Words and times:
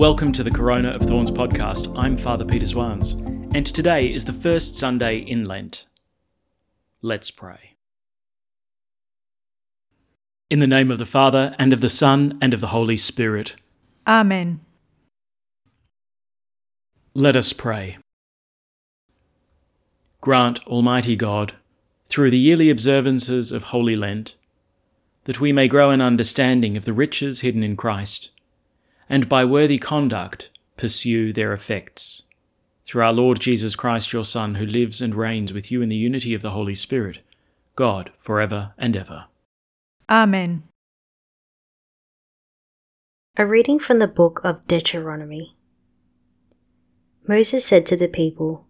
Welcome 0.00 0.32
to 0.32 0.42
the 0.42 0.50
Corona 0.50 0.92
of 0.92 1.02
Thorns 1.02 1.30
podcast. 1.30 1.94
I'm 1.94 2.16
Father 2.16 2.46
Peter 2.46 2.64
Swans, 2.64 3.12
and 3.12 3.66
today 3.66 4.10
is 4.10 4.24
the 4.24 4.32
first 4.32 4.74
Sunday 4.74 5.18
in 5.18 5.44
Lent. 5.44 5.84
Let's 7.02 7.30
pray. 7.30 7.76
In 10.48 10.60
the 10.60 10.66
name 10.66 10.90
of 10.90 10.98
the 10.98 11.04
Father, 11.04 11.54
and 11.58 11.74
of 11.74 11.82
the 11.82 11.90
Son, 11.90 12.38
and 12.40 12.54
of 12.54 12.62
the 12.62 12.68
Holy 12.68 12.96
Spirit. 12.96 13.56
Amen. 14.06 14.60
Let 17.12 17.36
us 17.36 17.52
pray. 17.52 17.98
Grant, 20.22 20.66
Almighty 20.66 21.14
God, 21.14 21.52
through 22.06 22.30
the 22.30 22.38
yearly 22.38 22.70
observances 22.70 23.52
of 23.52 23.64
Holy 23.64 23.96
Lent, 23.96 24.34
that 25.24 25.42
we 25.42 25.52
may 25.52 25.68
grow 25.68 25.90
in 25.90 26.00
understanding 26.00 26.78
of 26.78 26.86
the 26.86 26.94
riches 26.94 27.42
hidden 27.42 27.62
in 27.62 27.76
Christ 27.76 28.30
and 29.10 29.28
by 29.28 29.44
worthy 29.44 29.78
conduct 29.78 30.50
pursue 30.76 31.32
their 31.32 31.52
effects. 31.52 32.22
Through 32.86 33.02
our 33.02 33.12
Lord 33.12 33.40
Jesus 33.40 33.76
Christ, 33.76 34.12
your 34.12 34.24
Son, 34.24 34.54
who 34.54 34.64
lives 34.64 35.02
and 35.02 35.14
reigns 35.14 35.52
with 35.52 35.70
you 35.70 35.82
in 35.82 35.88
the 35.88 35.96
unity 35.96 36.32
of 36.32 36.42
the 36.42 36.52
Holy 36.52 36.74
Spirit, 36.74 37.18
God, 37.74 38.12
for 38.18 38.40
ever 38.40 38.72
and 38.78 38.96
ever. 38.96 39.26
Amen. 40.08 40.62
A 43.36 43.44
reading 43.44 43.78
from 43.78 43.98
the 43.98 44.08
book 44.08 44.40
of 44.44 44.66
Deuteronomy. 44.66 45.56
Moses 47.26 47.64
said 47.64 47.86
to 47.86 47.96
the 47.96 48.08
people, 48.08 48.66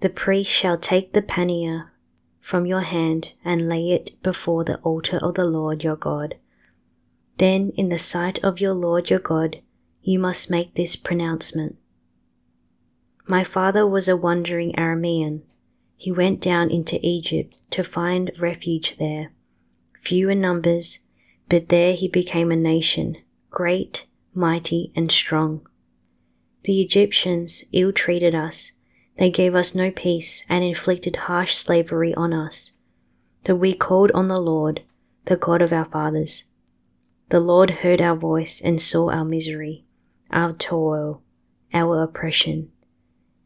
The 0.00 0.10
priest 0.10 0.50
shall 0.50 0.78
take 0.78 1.12
the 1.12 1.22
pannier 1.22 1.92
from 2.40 2.66
your 2.66 2.80
hand 2.80 3.32
and 3.44 3.68
lay 3.68 3.90
it 3.90 4.20
before 4.22 4.64
the 4.64 4.78
altar 4.78 5.18
of 5.18 5.34
the 5.34 5.44
Lord 5.44 5.84
your 5.84 5.96
God. 5.96 6.36
Then, 7.38 7.70
in 7.76 7.88
the 7.88 7.98
sight 7.98 8.42
of 8.44 8.60
your 8.60 8.74
Lord 8.74 9.08
your 9.08 9.20
God, 9.20 9.61
you 10.02 10.18
must 10.18 10.50
make 10.50 10.74
this 10.74 10.96
pronouncement. 10.96 11.76
My 13.28 13.44
father 13.44 13.86
was 13.86 14.08
a 14.08 14.16
wandering 14.16 14.72
Aramean. 14.72 15.42
He 15.96 16.10
went 16.10 16.40
down 16.40 16.70
into 16.70 16.98
Egypt 17.06 17.54
to 17.70 17.84
find 17.84 18.32
refuge 18.38 18.96
there. 18.98 19.32
Few 20.00 20.28
in 20.28 20.40
numbers, 20.40 20.98
but 21.48 21.68
there 21.68 21.94
he 21.94 22.08
became 22.08 22.50
a 22.50 22.56
nation, 22.56 23.16
great, 23.50 24.06
mighty, 24.34 24.90
and 24.96 25.10
strong. 25.10 25.64
The 26.64 26.80
Egyptians 26.80 27.62
ill 27.72 27.92
treated 27.92 28.34
us. 28.34 28.72
They 29.18 29.30
gave 29.30 29.54
us 29.54 29.74
no 29.74 29.92
peace 29.92 30.44
and 30.48 30.64
inflicted 30.64 31.14
harsh 31.14 31.54
slavery 31.54 32.12
on 32.14 32.32
us. 32.32 32.72
But 33.44 33.56
we 33.56 33.72
called 33.72 34.10
on 34.12 34.26
the 34.26 34.40
Lord, 34.40 34.82
the 35.26 35.36
God 35.36 35.62
of 35.62 35.72
our 35.72 35.84
fathers. 35.84 36.44
The 37.28 37.40
Lord 37.40 37.70
heard 37.70 38.00
our 38.00 38.16
voice 38.16 38.60
and 38.60 38.80
saw 38.80 39.10
our 39.10 39.24
misery 39.24 39.84
our 40.32 40.52
toil, 40.52 41.22
our 41.74 42.02
oppression. 42.02 42.70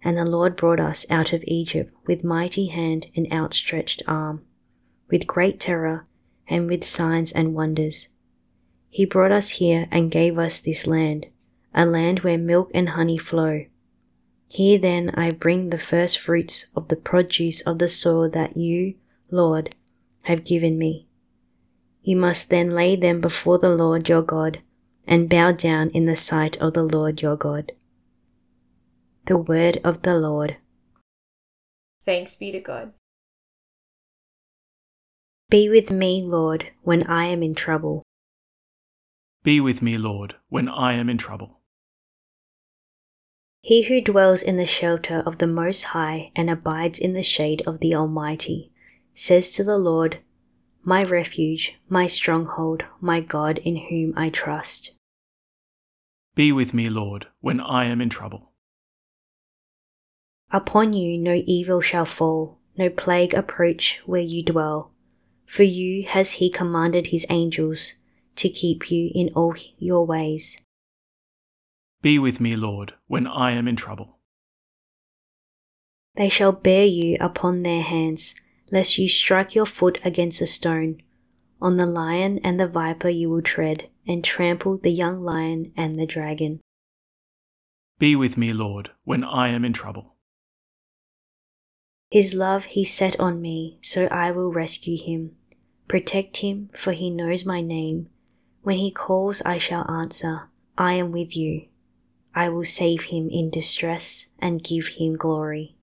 And 0.02 0.16
the 0.16 0.24
Lord 0.24 0.56
brought 0.56 0.80
us 0.80 1.04
out 1.10 1.32
of 1.32 1.42
Egypt 1.46 1.92
with 2.06 2.24
mighty 2.24 2.66
hand 2.66 3.06
and 3.16 3.30
outstretched 3.32 4.02
arm, 4.06 4.44
with 5.10 5.26
great 5.26 5.58
terror 5.58 6.06
and 6.48 6.68
with 6.68 6.84
signs 6.84 7.32
and 7.32 7.54
wonders. 7.54 8.08
He 8.88 9.04
brought 9.04 9.32
us 9.32 9.50
here 9.50 9.88
and 9.90 10.10
gave 10.10 10.38
us 10.38 10.60
this 10.60 10.86
land, 10.86 11.26
a 11.74 11.84
land 11.84 12.20
where 12.20 12.38
milk 12.38 12.70
and 12.72 12.90
honey 12.90 13.18
flow. 13.18 13.66
Here 14.48 14.78
then 14.78 15.10
I 15.10 15.30
bring 15.32 15.70
the 15.70 15.78
first 15.78 16.18
fruits 16.18 16.66
of 16.76 16.88
the 16.88 16.96
produce 16.96 17.60
of 17.62 17.78
the 17.78 17.88
soil 17.88 18.30
that 18.30 18.56
you, 18.56 18.94
Lord, 19.30 19.74
have 20.22 20.44
given 20.44 20.78
me. 20.78 21.08
You 22.02 22.16
must 22.16 22.48
then 22.48 22.70
lay 22.70 22.94
them 22.94 23.20
before 23.20 23.58
the 23.58 23.74
Lord 23.74 24.08
your 24.08 24.22
God 24.22 24.60
and 25.06 25.28
bow 25.28 25.52
down 25.52 25.90
in 25.90 26.04
the 26.04 26.16
sight 26.16 26.56
of 26.58 26.74
the 26.74 26.82
Lord 26.82 27.22
your 27.22 27.36
God. 27.36 27.72
The 29.26 29.36
word 29.36 29.80
of 29.84 30.02
the 30.02 30.16
Lord. 30.18 30.56
Thanks 32.04 32.36
be 32.36 32.52
to 32.52 32.60
God. 32.60 32.92
Be 35.48 35.68
with 35.68 35.90
me, 35.90 36.22
Lord, 36.24 36.70
when 36.82 37.04
I 37.04 37.26
am 37.26 37.42
in 37.42 37.54
trouble. 37.54 38.02
Be 39.44 39.60
with 39.60 39.80
me, 39.80 39.96
Lord, 39.96 40.34
when 40.48 40.68
I 40.68 40.94
am 40.94 41.08
in 41.08 41.18
trouble. 41.18 41.60
He 43.62 43.82
who 43.82 44.00
dwells 44.00 44.42
in 44.42 44.56
the 44.56 44.66
shelter 44.66 45.22
of 45.26 45.38
the 45.38 45.46
Most 45.46 45.84
High 45.84 46.32
and 46.34 46.50
abides 46.50 46.98
in 46.98 47.12
the 47.12 47.22
shade 47.22 47.62
of 47.66 47.80
the 47.80 47.94
Almighty 47.94 48.72
says 49.14 49.50
to 49.50 49.64
the 49.64 49.78
Lord, 49.78 50.18
My 50.84 51.02
refuge, 51.02 51.80
my 51.88 52.06
stronghold, 52.06 52.84
my 53.00 53.20
God 53.20 53.58
in 53.58 53.76
whom 53.76 54.12
I 54.16 54.30
trust. 54.30 54.95
Be 56.36 56.52
with 56.52 56.74
me, 56.74 56.90
Lord, 56.90 57.26
when 57.40 57.60
I 57.60 57.86
am 57.86 58.02
in 58.02 58.10
trouble. 58.10 58.52
Upon 60.52 60.92
you 60.92 61.16
no 61.16 61.42
evil 61.46 61.80
shall 61.80 62.04
fall, 62.04 62.58
no 62.76 62.90
plague 62.90 63.32
approach 63.32 64.02
where 64.04 64.20
you 64.20 64.44
dwell. 64.44 64.92
For 65.46 65.62
you 65.62 66.06
has 66.06 66.32
he 66.32 66.50
commanded 66.50 67.06
his 67.06 67.24
angels 67.30 67.94
to 68.36 68.50
keep 68.50 68.90
you 68.90 69.10
in 69.14 69.30
all 69.34 69.54
your 69.78 70.04
ways. 70.04 70.58
Be 72.02 72.18
with 72.18 72.38
me, 72.38 72.54
Lord, 72.54 72.92
when 73.06 73.26
I 73.26 73.52
am 73.52 73.66
in 73.66 73.76
trouble. 73.76 74.18
They 76.16 76.28
shall 76.28 76.52
bear 76.52 76.84
you 76.84 77.16
upon 77.18 77.62
their 77.62 77.82
hands, 77.82 78.34
lest 78.70 78.98
you 78.98 79.08
strike 79.08 79.54
your 79.54 79.66
foot 79.66 80.00
against 80.04 80.42
a 80.42 80.46
stone. 80.46 81.02
On 81.60 81.76
the 81.76 81.86
lion 81.86 82.38
and 82.44 82.60
the 82.60 82.68
viper 82.68 83.08
you 83.08 83.30
will 83.30 83.42
tread 83.42 83.88
and 84.06 84.22
trample 84.22 84.78
the 84.78 84.90
young 84.90 85.22
lion 85.22 85.72
and 85.76 85.96
the 85.96 86.06
dragon. 86.06 86.60
Be 87.98 88.14
with 88.14 88.36
me, 88.36 88.52
Lord, 88.52 88.90
when 89.04 89.24
I 89.24 89.48
am 89.48 89.64
in 89.64 89.72
trouble. 89.72 90.16
His 92.10 92.34
love 92.34 92.66
he 92.66 92.84
set 92.84 93.18
on 93.18 93.40
me, 93.40 93.78
so 93.82 94.06
I 94.06 94.30
will 94.30 94.52
rescue 94.52 94.98
him. 95.02 95.36
Protect 95.88 96.38
him, 96.38 96.70
for 96.74 96.92
he 96.92 97.10
knows 97.10 97.44
my 97.44 97.60
name. 97.60 98.08
When 98.62 98.76
he 98.78 98.90
calls, 98.90 99.42
I 99.42 99.58
shall 99.58 99.90
answer. 99.90 100.50
I 100.76 100.94
am 100.94 101.10
with 101.10 101.36
you. 101.36 101.66
I 102.34 102.48
will 102.50 102.64
save 102.64 103.04
him 103.04 103.28
in 103.30 103.48
distress 103.48 104.26
and 104.38 104.62
give 104.62 104.88
him 104.88 105.16
glory. 105.16 105.76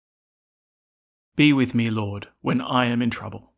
Be 1.35 1.51
with 1.51 1.73
me, 1.73 1.89
Lord, 1.89 2.28
when 2.41 2.62
I 2.62 2.85
am 2.85 3.01
in 3.01 3.09
trouble. 3.09 3.52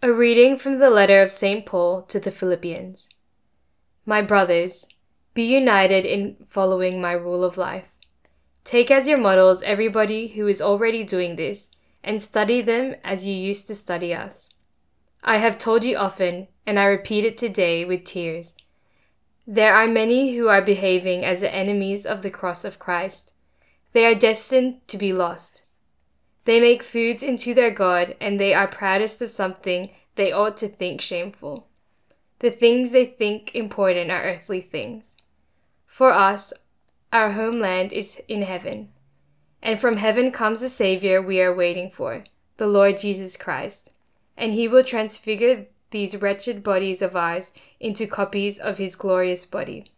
A 0.00 0.12
reading 0.12 0.56
from 0.56 0.78
the 0.78 0.90
letter 0.90 1.22
of 1.22 1.32
St. 1.32 1.66
Paul 1.66 2.02
to 2.02 2.20
the 2.20 2.30
Philippians. 2.30 3.08
My 4.06 4.22
brothers, 4.22 4.86
be 5.34 5.42
united 5.42 6.04
in 6.06 6.36
following 6.46 7.00
my 7.00 7.10
rule 7.10 7.42
of 7.42 7.58
life. 7.58 7.96
Take 8.62 8.92
as 8.92 9.08
your 9.08 9.18
models 9.18 9.60
everybody 9.64 10.28
who 10.28 10.46
is 10.46 10.62
already 10.62 11.02
doing 11.02 11.34
this, 11.34 11.70
and 12.04 12.22
study 12.22 12.62
them 12.62 12.94
as 13.02 13.26
you 13.26 13.34
used 13.34 13.66
to 13.66 13.74
study 13.74 14.14
us. 14.14 14.48
I 15.24 15.38
have 15.38 15.58
told 15.58 15.82
you 15.82 15.96
often, 15.96 16.46
and 16.64 16.78
I 16.78 16.84
repeat 16.84 17.24
it 17.24 17.36
today 17.36 17.84
with 17.84 18.04
tears. 18.04 18.54
There 19.48 19.74
are 19.74 19.88
many 19.88 20.36
who 20.36 20.46
are 20.46 20.62
behaving 20.62 21.24
as 21.24 21.40
the 21.40 21.52
enemies 21.52 22.06
of 22.06 22.22
the 22.22 22.30
cross 22.30 22.64
of 22.64 22.78
Christ. 22.78 23.34
They 23.94 24.06
are 24.06 24.14
destined 24.14 24.86
to 24.86 24.96
be 24.96 25.12
lost. 25.12 25.64
They 26.48 26.60
make 26.60 26.82
foods 26.82 27.22
into 27.22 27.52
their 27.52 27.70
God, 27.70 28.16
and 28.22 28.40
they 28.40 28.54
are 28.54 28.66
proudest 28.66 29.20
of 29.20 29.28
something 29.28 29.90
they 30.14 30.32
ought 30.32 30.56
to 30.56 30.66
think 30.66 31.02
shameful. 31.02 31.68
The 32.38 32.50
things 32.50 32.90
they 32.90 33.04
think 33.04 33.54
important 33.54 34.10
are 34.10 34.22
earthly 34.22 34.62
things. 34.62 35.18
For 35.84 36.10
us, 36.10 36.54
our 37.12 37.32
homeland 37.32 37.92
is 37.92 38.22
in 38.28 38.40
heaven, 38.40 38.88
and 39.62 39.78
from 39.78 39.98
heaven 39.98 40.30
comes 40.30 40.62
the 40.62 40.70
Savior 40.70 41.20
we 41.20 41.38
are 41.42 41.54
waiting 41.54 41.90
for, 41.90 42.22
the 42.56 42.66
Lord 42.66 42.98
Jesus 42.98 43.36
Christ, 43.36 43.90
and 44.34 44.54
he 44.54 44.66
will 44.66 44.82
transfigure 44.82 45.66
these 45.90 46.16
wretched 46.16 46.62
bodies 46.62 47.02
of 47.02 47.14
ours 47.14 47.52
into 47.78 48.06
copies 48.06 48.58
of 48.58 48.78
his 48.78 48.94
glorious 48.94 49.44
body. 49.44 49.92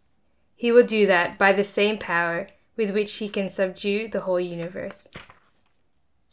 He 0.57 0.73
will 0.73 0.85
do 0.85 1.07
that 1.07 1.37
by 1.37 1.53
the 1.53 1.63
same 1.63 1.97
power 1.97 2.47
with 2.75 2.91
which 2.91 3.13
he 3.19 3.29
can 3.29 3.47
subdue 3.47 4.09
the 4.09 4.19
whole 4.19 4.37
universe. 4.37 5.07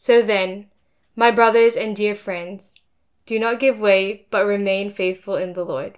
So 0.01 0.21
then, 0.21 0.67
my 1.13 1.29
brothers 1.29 1.75
and 1.75 1.93
dear 1.93 2.15
friends, 2.15 2.73
do 3.25 3.37
not 3.37 3.59
give 3.59 3.81
way, 3.81 4.27
but 4.31 4.45
remain 4.45 4.89
faithful 4.89 5.35
in 5.35 5.51
the 5.51 5.65
Lord. 5.65 5.97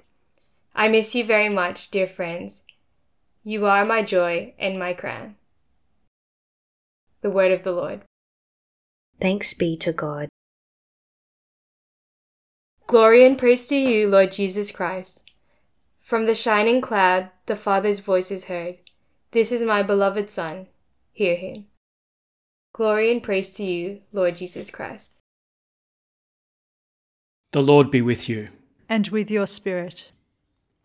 I 0.74 0.88
miss 0.88 1.14
you 1.14 1.24
very 1.24 1.50
much, 1.50 1.92
dear 1.92 2.08
friends. 2.08 2.64
You 3.44 3.68
are 3.68 3.86
my 3.86 4.02
joy 4.02 4.56
and 4.58 4.80
my 4.80 4.94
crown. 4.94 5.36
The 7.22 7.30
word 7.30 7.52
of 7.52 7.62
the 7.62 7.74
Lord. 7.74 8.02
Thanks 9.20 9.54
be 9.54 9.78
to 9.78 9.94
God. 9.94 10.30
Glory 12.88 13.24
and 13.24 13.38
praise 13.38 13.68
to 13.68 13.76
you, 13.76 14.10
Lord 14.10 14.32
Jesus 14.32 14.72
Christ. 14.72 15.30
From 16.00 16.26
the 16.26 16.34
shining 16.34 16.82
cloud, 16.82 17.30
the 17.46 17.56
Father's 17.56 18.00
voice 18.00 18.32
is 18.32 18.46
heard. 18.46 18.78
This 19.30 19.52
is 19.52 19.62
my 19.62 19.84
beloved 19.84 20.32
Son. 20.32 20.66
Hear 21.14 21.36
him. 21.36 21.68
Glory 22.74 23.12
and 23.12 23.22
praise 23.22 23.54
to 23.56 23.66
you, 23.66 24.02
Lord 24.14 24.38
Jesus 24.38 24.70
Christ. 24.70 25.12
The 27.52 27.62
Lord 27.62 27.92
be 27.92 28.02
with 28.02 28.30
you. 28.30 28.48
And 28.88 29.10
with 29.10 29.30
your 29.30 29.46
spirit. 29.46 30.12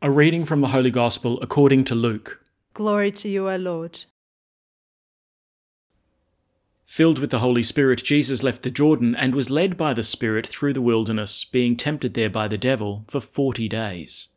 A 0.02 0.10
reading 0.10 0.44
from 0.44 0.60
the 0.60 0.68
Holy 0.68 0.90
Gospel 0.90 1.40
according 1.40 1.84
to 1.84 1.94
Luke. 1.94 2.42
Glory 2.74 3.12
to 3.12 3.28
you, 3.28 3.48
O 3.48 3.56
Lord. 3.56 4.04
Filled 6.84 7.20
with 7.20 7.30
the 7.30 7.38
Holy 7.38 7.62
Spirit, 7.62 8.02
Jesus 8.02 8.42
left 8.42 8.62
the 8.62 8.70
Jordan 8.70 9.14
and 9.14 9.32
was 9.32 9.48
led 9.48 9.76
by 9.76 9.94
the 9.94 10.02
Spirit 10.02 10.44
through 10.44 10.72
the 10.72 10.82
wilderness, 10.82 11.44
being 11.44 11.76
tempted 11.76 12.14
there 12.14 12.30
by 12.30 12.48
the 12.48 12.58
devil 12.58 13.04
for 13.06 13.20
forty 13.20 13.68
days. 13.68 14.30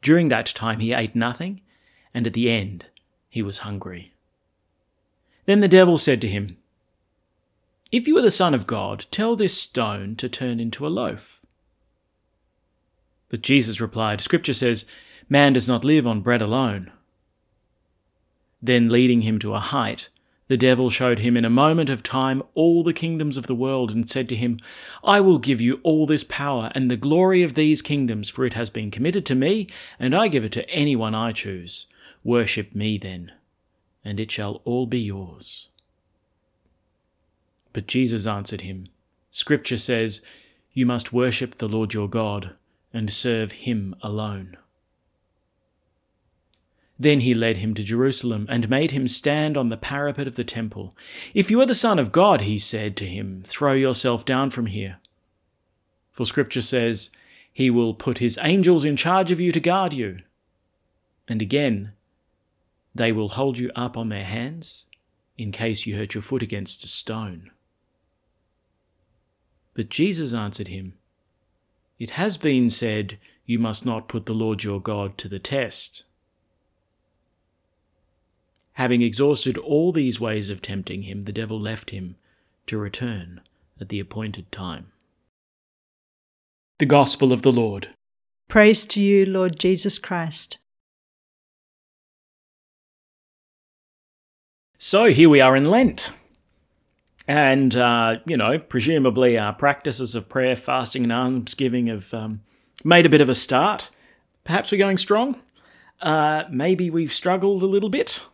During 0.00 0.28
that 0.28 0.46
time 0.46 0.80
he 0.80 0.94
ate 0.94 1.14
nothing, 1.14 1.60
and 2.14 2.26
at 2.26 2.32
the 2.32 2.50
end 2.50 2.86
he 3.28 3.42
was 3.42 3.58
hungry. 3.58 4.13
Then 5.46 5.60
the 5.60 5.68
devil 5.68 5.98
said 5.98 6.20
to 6.22 6.28
him, 6.28 6.56
If 7.92 8.06
you 8.08 8.16
are 8.18 8.22
the 8.22 8.30
Son 8.30 8.54
of 8.54 8.66
God, 8.66 9.06
tell 9.10 9.36
this 9.36 9.56
stone 9.56 10.16
to 10.16 10.28
turn 10.28 10.58
into 10.60 10.86
a 10.86 10.88
loaf. 10.88 11.44
But 13.28 13.42
Jesus 13.42 13.80
replied, 13.80 14.20
Scripture 14.20 14.54
says, 14.54 14.86
Man 15.28 15.52
does 15.52 15.68
not 15.68 15.84
live 15.84 16.06
on 16.06 16.20
bread 16.20 16.42
alone. 16.42 16.92
Then, 18.62 18.88
leading 18.88 19.22
him 19.22 19.38
to 19.40 19.54
a 19.54 19.60
height, 19.60 20.08
the 20.48 20.56
devil 20.56 20.90
showed 20.90 21.20
him 21.20 21.36
in 21.36 21.44
a 21.44 21.50
moment 21.50 21.88
of 21.88 22.02
time 22.02 22.42
all 22.54 22.82
the 22.82 22.92
kingdoms 22.92 23.36
of 23.36 23.46
the 23.46 23.54
world 23.54 23.90
and 23.90 24.08
said 24.08 24.28
to 24.28 24.36
him, 24.36 24.60
I 25.02 25.20
will 25.20 25.38
give 25.38 25.60
you 25.60 25.80
all 25.82 26.06
this 26.06 26.24
power 26.24 26.70
and 26.74 26.90
the 26.90 26.96
glory 26.96 27.42
of 27.42 27.54
these 27.54 27.82
kingdoms, 27.82 28.28
for 28.28 28.44
it 28.44 28.52
has 28.52 28.70
been 28.70 28.90
committed 28.90 29.24
to 29.26 29.34
me, 29.34 29.68
and 29.98 30.14
I 30.14 30.28
give 30.28 30.44
it 30.44 30.52
to 30.52 30.68
anyone 30.70 31.14
I 31.14 31.32
choose. 31.32 31.86
Worship 32.22 32.74
me 32.74 32.98
then, 32.98 33.32
and 34.04 34.20
it 34.20 34.30
shall 34.30 34.60
all 34.64 34.86
be 34.86 35.00
yours. 35.00 35.68
But 37.72 37.86
Jesus 37.86 38.26
answered 38.26 38.60
him, 38.60 38.88
Scripture 39.30 39.78
says, 39.78 40.22
You 40.72 40.86
must 40.86 41.12
worship 41.12 41.58
the 41.58 41.68
Lord 41.68 41.94
your 41.94 42.08
God 42.08 42.54
and 42.92 43.12
serve 43.12 43.52
him 43.52 43.96
alone. 44.02 44.56
Then 46.96 47.20
he 47.20 47.34
led 47.34 47.56
him 47.56 47.74
to 47.74 47.82
Jerusalem 47.82 48.46
and 48.48 48.70
made 48.70 48.92
him 48.92 49.08
stand 49.08 49.56
on 49.56 49.68
the 49.68 49.76
parapet 49.76 50.28
of 50.28 50.36
the 50.36 50.44
temple. 50.44 50.94
If 51.34 51.50
you 51.50 51.60
are 51.60 51.66
the 51.66 51.74
Son 51.74 51.98
of 51.98 52.12
God, 52.12 52.42
he 52.42 52.56
said 52.56 52.96
to 52.98 53.06
him, 53.06 53.42
throw 53.44 53.72
yourself 53.72 54.24
down 54.24 54.50
from 54.50 54.66
here. 54.66 54.98
For 56.14 56.24
Scripture 56.24 56.62
says, 56.62 57.10
He 57.52 57.70
will 57.70 57.92
put 57.92 58.18
His 58.18 58.38
angels 58.40 58.84
in 58.84 58.96
charge 58.96 59.32
of 59.32 59.40
you 59.40 59.50
to 59.50 59.58
guard 59.58 59.92
you. 59.92 60.20
And 61.26 61.42
again, 61.42 61.92
they 62.94 63.12
will 63.12 63.30
hold 63.30 63.58
you 63.58 63.70
up 63.74 63.96
on 63.96 64.08
their 64.08 64.24
hands 64.24 64.86
in 65.36 65.50
case 65.50 65.86
you 65.86 65.96
hurt 65.96 66.14
your 66.14 66.22
foot 66.22 66.42
against 66.42 66.84
a 66.84 66.88
stone. 66.88 67.50
But 69.74 69.88
Jesus 69.88 70.32
answered 70.32 70.68
him, 70.68 70.94
It 71.98 72.10
has 72.10 72.36
been 72.36 72.70
said, 72.70 73.18
You 73.44 73.58
must 73.58 73.84
not 73.84 74.08
put 74.08 74.26
the 74.26 74.34
Lord 74.34 74.62
your 74.62 74.80
God 74.80 75.18
to 75.18 75.28
the 75.28 75.40
test. 75.40 76.04
Having 78.74 79.02
exhausted 79.02 79.58
all 79.58 79.92
these 79.92 80.20
ways 80.20 80.50
of 80.50 80.62
tempting 80.62 81.02
him, 81.02 81.22
the 81.22 81.32
devil 81.32 81.60
left 81.60 81.90
him 81.90 82.16
to 82.66 82.78
return 82.78 83.40
at 83.80 83.88
the 83.88 84.00
appointed 84.00 84.50
time. 84.50 84.92
The 86.78 86.86
Gospel 86.86 87.32
of 87.32 87.42
the 87.42 87.52
Lord. 87.52 87.88
Praise 88.48 88.84
to 88.86 89.00
you, 89.00 89.24
Lord 89.26 89.58
Jesus 89.58 89.98
Christ. 89.98 90.58
So 94.86 95.06
here 95.06 95.30
we 95.30 95.40
are 95.40 95.56
in 95.56 95.64
Lent. 95.64 96.10
And, 97.26 97.74
uh, 97.74 98.16
you 98.26 98.36
know, 98.36 98.58
presumably 98.58 99.38
our 99.38 99.54
practices 99.54 100.14
of 100.14 100.28
prayer, 100.28 100.56
fasting, 100.56 101.04
and 101.04 101.12
almsgiving 101.12 101.86
have 101.86 102.12
um, 102.12 102.42
made 102.84 103.06
a 103.06 103.08
bit 103.08 103.22
of 103.22 103.30
a 103.30 103.34
start. 103.34 103.88
Perhaps 104.44 104.70
we're 104.70 104.76
going 104.76 104.98
strong. 104.98 105.40
Uh, 106.02 106.44
maybe 106.50 106.90
we've 106.90 107.14
struggled 107.14 107.62
a 107.62 107.66
little 107.66 107.88
bit. 107.88 108.24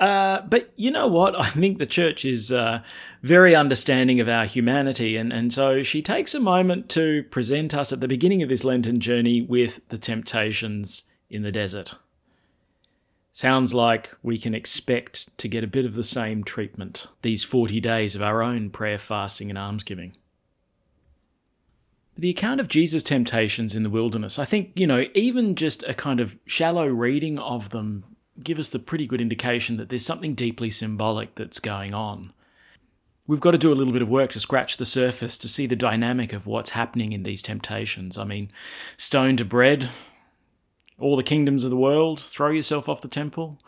Uh, 0.00 0.40
but 0.48 0.72
you 0.76 0.90
know 0.90 1.08
what? 1.08 1.38
I 1.38 1.50
think 1.50 1.76
the 1.76 1.84
church 1.84 2.24
is 2.24 2.50
uh, 2.50 2.80
very 3.20 3.54
understanding 3.54 4.18
of 4.18 4.30
our 4.30 4.46
humanity, 4.46 5.18
and, 5.18 5.30
and 5.30 5.52
so 5.52 5.82
she 5.82 6.00
takes 6.00 6.34
a 6.34 6.40
moment 6.40 6.88
to 6.92 7.22
present 7.24 7.74
us 7.74 7.92
at 7.92 8.00
the 8.00 8.08
beginning 8.08 8.42
of 8.42 8.48
this 8.48 8.64
Lenten 8.64 8.98
journey 8.98 9.42
with 9.42 9.86
the 9.90 9.98
temptations 9.98 11.02
in 11.28 11.42
the 11.42 11.52
desert. 11.52 11.96
Sounds 13.36 13.74
like 13.74 14.16
we 14.22 14.38
can 14.38 14.54
expect 14.54 15.36
to 15.36 15.46
get 15.46 15.62
a 15.62 15.66
bit 15.66 15.84
of 15.84 15.94
the 15.94 16.02
same 16.02 16.42
treatment 16.42 17.06
these 17.20 17.44
40 17.44 17.80
days 17.80 18.14
of 18.14 18.22
our 18.22 18.42
own 18.42 18.70
prayer, 18.70 18.96
fasting, 18.96 19.50
and 19.50 19.58
almsgiving. 19.58 20.16
The 22.16 22.30
account 22.30 22.62
of 22.62 22.68
Jesus' 22.68 23.02
temptations 23.02 23.74
in 23.74 23.82
the 23.82 23.90
wilderness, 23.90 24.38
I 24.38 24.46
think, 24.46 24.72
you 24.74 24.86
know, 24.86 25.04
even 25.14 25.54
just 25.54 25.82
a 25.82 25.92
kind 25.92 26.18
of 26.18 26.38
shallow 26.46 26.86
reading 26.86 27.38
of 27.38 27.68
them 27.68 28.04
give 28.42 28.58
us 28.58 28.70
the 28.70 28.78
pretty 28.78 29.06
good 29.06 29.20
indication 29.20 29.76
that 29.76 29.90
there's 29.90 30.06
something 30.06 30.34
deeply 30.34 30.70
symbolic 30.70 31.34
that's 31.34 31.60
going 31.60 31.92
on. 31.92 32.32
We've 33.26 33.38
got 33.38 33.50
to 33.50 33.58
do 33.58 33.70
a 33.70 33.74
little 33.74 33.92
bit 33.92 34.00
of 34.00 34.08
work 34.08 34.30
to 34.30 34.40
scratch 34.40 34.78
the 34.78 34.86
surface 34.86 35.36
to 35.36 35.48
see 35.48 35.66
the 35.66 35.76
dynamic 35.76 36.32
of 36.32 36.46
what's 36.46 36.70
happening 36.70 37.12
in 37.12 37.22
these 37.22 37.42
temptations. 37.42 38.16
I 38.16 38.24
mean, 38.24 38.50
stone 38.96 39.36
to 39.36 39.44
bread, 39.44 39.90
all 40.98 41.16
the 41.16 41.22
kingdoms 41.22 41.64
of 41.64 41.70
the 41.70 41.76
world, 41.76 42.20
throw 42.20 42.50
yourself 42.50 42.88
off 42.88 43.00
the 43.00 43.08
temple. 43.08 43.60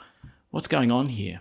What's 0.50 0.68
going 0.68 0.90
on 0.90 1.08
here? 1.08 1.40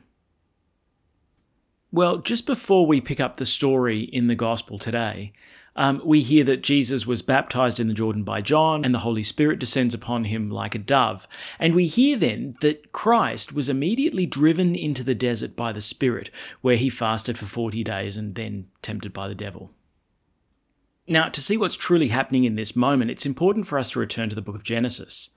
Well, 1.91 2.17
just 2.17 2.45
before 2.45 2.85
we 2.85 2.99
pick 2.99 3.19
up 3.19 3.37
the 3.37 3.45
story 3.45 4.01
in 4.01 4.27
the 4.27 4.35
gospel 4.35 4.77
today, 4.77 5.31
um, 5.77 6.01
we 6.03 6.21
hear 6.21 6.43
that 6.43 6.63
Jesus 6.63 7.05
was 7.05 7.21
baptized 7.21 7.79
in 7.79 7.87
the 7.87 7.93
Jordan 7.93 8.23
by 8.23 8.41
John, 8.41 8.83
and 8.83 8.93
the 8.93 8.99
Holy 8.99 9.23
Spirit 9.23 9.59
descends 9.59 9.93
upon 9.93 10.25
him 10.25 10.49
like 10.49 10.73
a 10.73 10.79
dove. 10.79 11.27
And 11.59 11.75
we 11.75 11.85
hear 11.85 12.17
then 12.17 12.55
that 12.61 12.91
Christ 12.91 13.53
was 13.53 13.69
immediately 13.69 14.25
driven 14.25 14.75
into 14.75 15.03
the 15.03 15.15
desert 15.15 15.55
by 15.55 15.71
the 15.71 15.79
Spirit, 15.79 16.31
where 16.61 16.75
he 16.75 16.89
fasted 16.89 17.37
for 17.37 17.45
40 17.45 17.83
days 17.83 18.17
and 18.17 18.33
then 18.33 18.67
tempted 18.81 19.13
by 19.13 19.27
the 19.27 19.35
devil. 19.35 19.71
Now, 21.07 21.29
to 21.29 21.41
see 21.41 21.55
what's 21.55 21.75
truly 21.75 22.09
happening 22.09 22.43
in 22.43 22.55
this 22.55 22.75
moment, 22.75 23.11
it's 23.11 23.25
important 23.25 23.67
for 23.67 23.77
us 23.79 23.91
to 23.91 23.99
return 23.99 24.29
to 24.29 24.35
the 24.35 24.41
book 24.41 24.55
of 24.55 24.63
Genesis. 24.63 25.29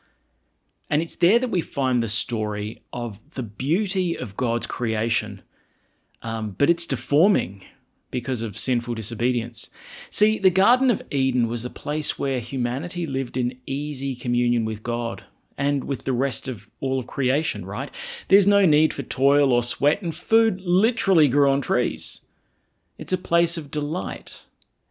And 0.90 1.00
it's 1.00 1.16
there 1.16 1.38
that 1.38 1.50
we 1.50 1.60
find 1.60 2.02
the 2.02 2.08
story 2.08 2.82
of 2.92 3.20
the 3.30 3.44
beauty 3.44 4.18
of 4.18 4.36
God's 4.36 4.66
creation, 4.66 5.42
um, 6.22 6.56
but 6.58 6.68
it's 6.68 6.86
deforming 6.86 7.62
because 8.10 8.42
of 8.42 8.58
sinful 8.58 8.96
disobedience. 8.96 9.70
See, 10.10 10.38
the 10.38 10.50
Garden 10.50 10.90
of 10.90 11.02
Eden 11.12 11.46
was 11.46 11.64
a 11.64 11.70
place 11.70 12.18
where 12.18 12.40
humanity 12.40 13.06
lived 13.06 13.36
in 13.36 13.60
easy 13.66 14.16
communion 14.16 14.64
with 14.64 14.82
God 14.82 15.22
and 15.56 15.84
with 15.84 16.04
the 16.04 16.12
rest 16.12 16.48
of 16.48 16.70
all 16.80 16.98
of 16.98 17.06
creation, 17.06 17.64
right? 17.64 17.94
There's 18.28 18.46
no 18.46 18.66
need 18.66 18.92
for 18.92 19.02
toil 19.02 19.52
or 19.52 19.62
sweat, 19.62 20.02
and 20.02 20.12
food 20.12 20.60
literally 20.62 21.28
grew 21.28 21.50
on 21.50 21.60
trees. 21.60 22.26
It's 22.98 23.12
a 23.12 23.18
place 23.18 23.56
of 23.56 23.70
delight. 23.70 24.46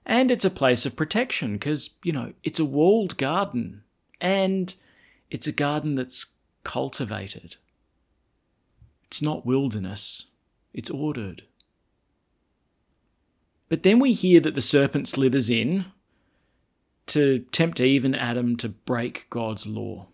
And 0.05 0.31
it's 0.31 0.45
a 0.45 0.50
place 0.50 0.85
of 0.85 0.95
protection 0.95 1.53
because, 1.53 1.91
you 2.03 2.12
know, 2.12 2.33
it's 2.43 2.59
a 2.59 2.65
walled 2.65 3.17
garden. 3.17 3.83
And 4.21 4.73
it's 5.31 5.48
a 5.48 5.51
garden 5.51 5.95
that's 5.95 6.33
cultivated. 6.63 7.57
It's 9.05 9.21
not 9.21 9.45
wilderness, 9.45 10.27
it's 10.74 10.89
ordered. 10.89 11.43
But 13.69 13.83
then 13.83 14.00
we 14.00 14.13
hear 14.13 14.39
that 14.41 14.55
the 14.55 14.62
serpent 14.62 15.07
slithers 15.07 15.50
in 15.50 15.86
to 17.07 17.39
tempt 17.51 17.79
Eve 17.79 18.05
and 18.05 18.15
Adam 18.15 18.55
to 18.57 18.69
break 18.69 19.27
God's 19.29 19.67
law. 19.67 20.07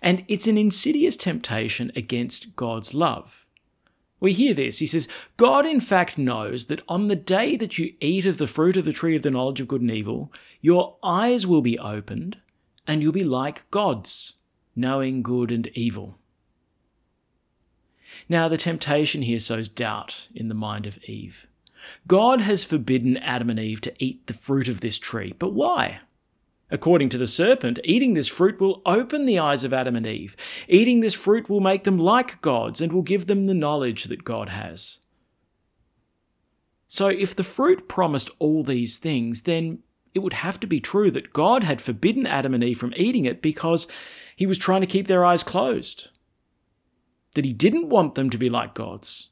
And 0.00 0.24
it's 0.28 0.46
an 0.46 0.56
insidious 0.56 1.16
temptation 1.16 1.90
against 1.96 2.56
God's 2.56 2.94
love. 2.94 3.46
We 4.20 4.32
hear 4.32 4.54
this. 4.54 4.78
He 4.78 4.86
says, 4.86 5.08
God 5.36 5.66
in 5.66 5.80
fact 5.80 6.16
knows 6.16 6.66
that 6.66 6.82
on 6.88 7.08
the 7.08 7.16
day 7.16 7.56
that 7.56 7.76
you 7.76 7.92
eat 8.00 8.24
of 8.24 8.38
the 8.38 8.46
fruit 8.46 8.76
of 8.76 8.84
the 8.84 8.92
tree 8.92 9.16
of 9.16 9.22
the 9.22 9.30
knowledge 9.30 9.60
of 9.60 9.68
good 9.68 9.80
and 9.80 9.90
evil, 9.90 10.32
your 10.60 10.96
eyes 11.02 11.46
will 11.46 11.62
be 11.62 11.78
opened 11.80 12.36
and 12.86 13.02
you'll 13.02 13.12
be 13.12 13.24
like 13.24 13.70
gods, 13.70 14.34
knowing 14.74 15.22
good 15.22 15.50
and 15.50 15.68
evil. 15.74 16.18
Now, 18.28 18.48
the 18.48 18.56
temptation 18.56 19.22
here 19.22 19.38
sows 19.38 19.68
doubt 19.68 20.28
in 20.34 20.48
the 20.48 20.54
mind 20.54 20.86
of 20.86 21.02
Eve. 21.04 21.46
God 22.06 22.40
has 22.40 22.64
forbidden 22.64 23.16
Adam 23.16 23.50
and 23.50 23.58
Eve 23.58 23.80
to 23.82 23.94
eat 23.98 24.26
the 24.26 24.32
fruit 24.32 24.68
of 24.68 24.80
this 24.80 24.98
tree, 24.98 25.34
but 25.38 25.52
why? 25.52 26.00
According 26.70 27.10
to 27.10 27.18
the 27.18 27.26
serpent, 27.26 27.78
eating 27.84 28.14
this 28.14 28.28
fruit 28.28 28.58
will 28.58 28.80
open 28.86 29.26
the 29.26 29.38
eyes 29.38 29.62
of 29.62 29.74
Adam 29.74 29.94
and 29.94 30.06
Eve. 30.06 30.36
Eating 30.68 31.00
this 31.00 31.14
fruit 31.14 31.50
will 31.50 31.60
make 31.60 31.84
them 31.84 31.98
like 31.98 32.40
gods 32.40 32.80
and 32.80 32.92
will 32.92 33.02
give 33.02 33.26
them 33.26 33.46
the 33.46 33.54
knowledge 33.54 34.04
that 34.04 34.24
God 34.24 34.48
has. 34.48 35.00
So, 36.86 37.08
if 37.08 37.36
the 37.36 37.44
fruit 37.44 37.88
promised 37.88 38.30
all 38.38 38.62
these 38.62 38.96
things, 38.96 39.42
then 39.42 39.80
it 40.14 40.20
would 40.20 40.34
have 40.34 40.60
to 40.60 40.66
be 40.66 40.80
true 40.80 41.10
that 41.10 41.32
God 41.32 41.62
had 41.62 41.80
forbidden 41.80 42.26
Adam 42.26 42.54
and 42.54 42.62
Eve 42.62 42.78
from 42.78 42.94
eating 42.96 43.24
it 43.24 43.42
because 43.42 43.86
he 44.36 44.46
was 44.46 44.58
trying 44.58 44.80
to 44.80 44.86
keep 44.86 45.06
their 45.06 45.24
eyes 45.24 45.42
closed. 45.42 46.10
That 47.34 47.44
he 47.44 47.52
didn't 47.52 47.88
want 47.88 48.14
them 48.14 48.28
to 48.30 48.38
be 48.38 48.50
like 48.50 48.74
gods 48.74 49.30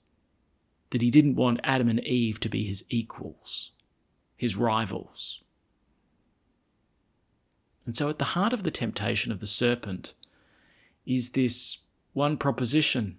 that 0.90 1.02
he 1.02 1.10
didn't 1.10 1.36
want 1.36 1.60
Adam 1.64 1.88
and 1.88 2.04
Eve 2.04 2.38
to 2.40 2.48
be 2.48 2.64
his 2.64 2.84
equals, 2.90 3.72
his 4.36 4.56
rivals. 4.56 5.42
And 7.86 7.96
so, 7.96 8.08
at 8.08 8.18
the 8.18 8.24
heart 8.26 8.52
of 8.52 8.62
the 8.62 8.70
temptation 8.70 9.32
of 9.32 9.40
the 9.40 9.46
serpent 9.46 10.14
is 11.06 11.30
this 11.30 11.78
one 12.12 12.36
proposition 12.36 13.18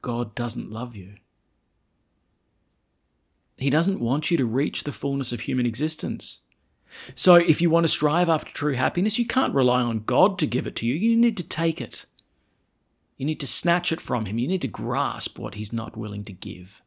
God 0.00 0.34
doesn't 0.34 0.70
love 0.70 0.94
you. 0.94 1.16
He 3.58 3.70
doesn't 3.70 4.00
want 4.00 4.30
you 4.30 4.36
to 4.36 4.46
reach 4.46 4.84
the 4.84 4.92
fullness 4.92 5.32
of 5.32 5.40
human 5.40 5.66
existence. 5.66 6.42
So, 7.14 7.34
if 7.34 7.60
you 7.60 7.68
want 7.68 7.84
to 7.84 7.88
strive 7.88 8.28
after 8.28 8.52
true 8.52 8.74
happiness, 8.74 9.18
you 9.18 9.26
can't 9.26 9.54
rely 9.54 9.82
on 9.82 10.04
God 10.04 10.38
to 10.38 10.46
give 10.46 10.66
it 10.66 10.76
to 10.76 10.86
you. 10.86 10.94
You 10.94 11.16
need 11.16 11.36
to 11.36 11.42
take 11.42 11.80
it. 11.80 12.06
You 13.18 13.26
need 13.26 13.40
to 13.40 13.46
snatch 13.46 13.92
it 13.92 14.00
from 14.00 14.24
Him. 14.24 14.38
You 14.38 14.48
need 14.48 14.62
to 14.62 14.68
grasp 14.68 15.38
what 15.38 15.54
He's 15.54 15.72
not 15.72 15.96
willing 15.96 16.24
to 16.24 16.32
give. 16.32 16.82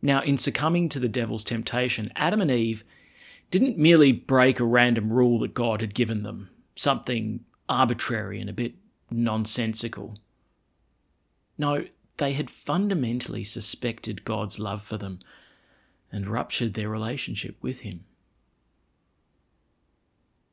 Now, 0.00 0.22
in 0.22 0.36
succumbing 0.36 0.90
to 0.90 1.00
the 1.00 1.08
devil's 1.08 1.44
temptation, 1.44 2.12
Adam 2.14 2.42
and 2.42 2.50
Eve 2.50 2.84
didn't 3.50 3.78
merely 3.78 4.12
break 4.12 4.60
a 4.60 4.64
random 4.64 5.12
rule 5.12 5.38
that 5.40 5.54
God 5.54 5.80
had 5.80 5.94
given 5.94 6.22
them, 6.22 6.50
something 6.76 7.40
arbitrary 7.68 8.38
and 8.38 8.50
a 8.50 8.52
bit 8.52 8.74
nonsensical. 9.10 10.18
No, 11.56 11.86
they 12.16 12.32
had 12.32 12.50
fundamentally 12.50 13.44
suspected 13.44 14.24
God's 14.24 14.58
love 14.60 14.82
for 14.82 14.96
them 14.96 15.20
and 16.12 16.28
ruptured 16.28 16.74
their 16.74 16.88
relationship 16.88 17.56
with 17.60 17.80
Him. 17.80 18.04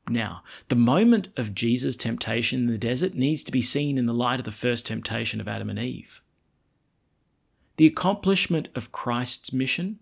Now, 0.08 0.42
the 0.68 0.74
moment 0.74 1.28
of 1.36 1.54
Jesus' 1.54 1.96
temptation 1.96 2.60
in 2.60 2.66
the 2.66 2.78
desert 2.78 3.14
needs 3.14 3.42
to 3.44 3.52
be 3.52 3.62
seen 3.62 3.96
in 3.96 4.06
the 4.06 4.12
light 4.12 4.40
of 4.40 4.44
the 4.44 4.50
first 4.50 4.86
temptation 4.86 5.40
of 5.40 5.46
Adam 5.46 5.70
and 5.70 5.78
Eve. 5.78 6.20
The 7.76 7.86
accomplishment 7.86 8.68
of 8.74 8.92
Christ's 8.92 9.52
mission 9.52 10.00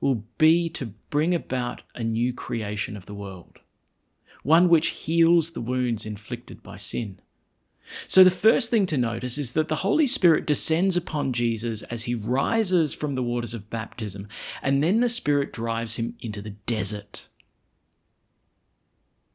will 0.00 0.24
be 0.36 0.68
to 0.70 0.86
bring 1.10 1.34
about 1.34 1.82
a 1.94 2.02
new 2.02 2.34
creation 2.34 2.96
of 2.96 3.06
the 3.06 3.14
world, 3.14 3.60
one 4.42 4.68
which 4.68 4.88
heals 4.88 5.52
the 5.52 5.60
wounds 5.60 6.04
inflicted 6.04 6.62
by 6.62 6.76
sin. 6.76 7.20
So, 8.06 8.22
the 8.24 8.30
first 8.30 8.70
thing 8.70 8.86
to 8.86 8.96
notice 8.96 9.38
is 9.38 9.52
that 9.52 9.68
the 9.68 9.76
Holy 9.76 10.06
Spirit 10.06 10.46
descends 10.46 10.96
upon 10.96 11.32
Jesus 11.32 11.82
as 11.82 12.04
he 12.04 12.14
rises 12.14 12.94
from 12.94 13.14
the 13.14 13.22
waters 13.22 13.54
of 13.54 13.70
baptism, 13.70 14.28
and 14.62 14.82
then 14.82 15.00
the 15.00 15.08
Spirit 15.08 15.52
drives 15.52 15.96
him 15.96 16.14
into 16.20 16.40
the 16.40 16.50
desert. 16.50 17.28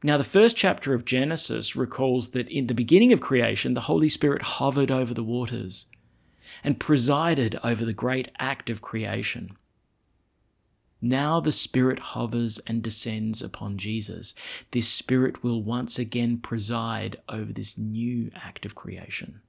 Now, 0.02 0.16
the 0.16 0.24
first 0.24 0.56
chapter 0.56 0.94
of 0.94 1.04
Genesis 1.04 1.74
recalls 1.74 2.30
that 2.30 2.48
in 2.48 2.68
the 2.68 2.74
beginning 2.74 3.12
of 3.12 3.20
creation, 3.20 3.74
the 3.74 3.82
Holy 3.82 4.08
Spirit 4.08 4.42
hovered 4.42 4.92
over 4.92 5.12
the 5.12 5.24
waters 5.24 5.86
and 6.62 6.78
presided 6.78 7.58
over 7.64 7.84
the 7.84 7.92
great 7.92 8.30
act 8.38 8.70
of 8.70 8.80
creation. 8.80 9.57
Now 11.00 11.38
the 11.38 11.52
Spirit 11.52 11.98
hovers 11.98 12.58
and 12.66 12.82
descends 12.82 13.40
upon 13.40 13.78
Jesus. 13.78 14.34
This 14.72 14.88
Spirit 14.88 15.44
will 15.44 15.62
once 15.62 15.98
again 15.98 16.38
preside 16.38 17.18
over 17.28 17.52
this 17.52 17.78
new 17.78 18.30
act 18.34 18.66
of 18.66 18.74
creation. 18.74 19.40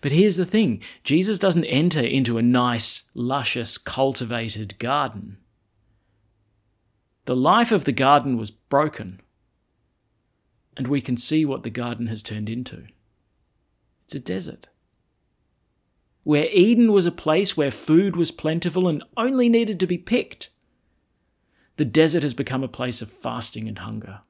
But 0.00 0.12
here's 0.12 0.36
the 0.36 0.46
thing 0.46 0.82
Jesus 1.04 1.38
doesn't 1.38 1.64
enter 1.64 2.00
into 2.00 2.36
a 2.36 2.42
nice, 2.42 3.10
luscious, 3.14 3.78
cultivated 3.78 4.78
garden. 4.78 5.38
The 7.26 7.36
life 7.36 7.70
of 7.70 7.84
the 7.84 7.92
garden 7.92 8.36
was 8.36 8.50
broken, 8.50 9.20
and 10.76 10.88
we 10.88 11.00
can 11.00 11.16
see 11.16 11.44
what 11.44 11.62
the 11.62 11.70
garden 11.70 12.08
has 12.08 12.22
turned 12.22 12.48
into. 12.48 12.86
It's 14.04 14.16
a 14.16 14.20
desert. 14.20 14.69
Where 16.30 16.48
Eden 16.52 16.92
was 16.92 17.06
a 17.06 17.10
place 17.10 17.56
where 17.56 17.72
food 17.72 18.14
was 18.14 18.30
plentiful 18.30 18.86
and 18.86 19.02
only 19.16 19.48
needed 19.48 19.80
to 19.80 19.86
be 19.88 19.98
picked, 19.98 20.50
the 21.74 21.84
desert 21.84 22.22
has 22.22 22.34
become 22.34 22.62
a 22.62 22.68
place 22.68 23.02
of 23.02 23.10
fasting 23.10 23.66
and 23.66 23.78
hunger. 23.78 24.20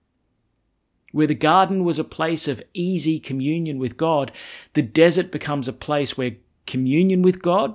Where 1.12 1.26
the 1.26 1.34
garden 1.34 1.84
was 1.84 1.98
a 1.98 2.04
place 2.04 2.48
of 2.48 2.62
easy 2.72 3.20
communion 3.20 3.78
with 3.78 3.98
God, 3.98 4.32
the 4.72 4.80
desert 4.80 5.30
becomes 5.30 5.68
a 5.68 5.74
place 5.74 6.16
where 6.16 6.36
communion 6.66 7.20
with 7.20 7.42
God 7.42 7.74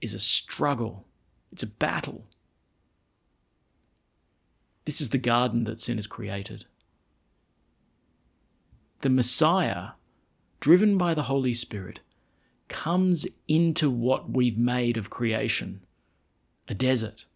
is 0.00 0.14
a 0.14 0.20
struggle, 0.20 1.04
it's 1.50 1.64
a 1.64 1.66
battle. 1.66 2.28
This 4.84 5.00
is 5.00 5.10
the 5.10 5.18
garden 5.18 5.64
that 5.64 5.80
sin 5.80 5.98
has 5.98 6.06
created. 6.06 6.64
The 9.00 9.10
Messiah, 9.10 9.94
driven 10.60 10.96
by 10.96 11.12
the 11.12 11.24
Holy 11.24 11.54
Spirit, 11.54 11.98
comes 12.68 13.26
into 13.46 13.90
what 13.90 14.30
we've 14.30 14.58
made 14.58 14.96
of 14.96 15.10
creation 15.10 15.82
a 16.68 16.74
desert. 16.74 17.26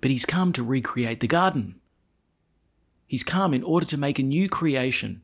But 0.00 0.10
he's 0.10 0.26
come 0.26 0.52
to 0.54 0.62
recreate 0.62 1.20
the 1.20 1.28
garden. 1.28 1.76
He's 3.06 3.24
come 3.24 3.54
in 3.54 3.62
order 3.62 3.86
to 3.86 3.96
make 3.96 4.18
a 4.18 4.24
new 4.24 4.48
creation. 4.48 5.22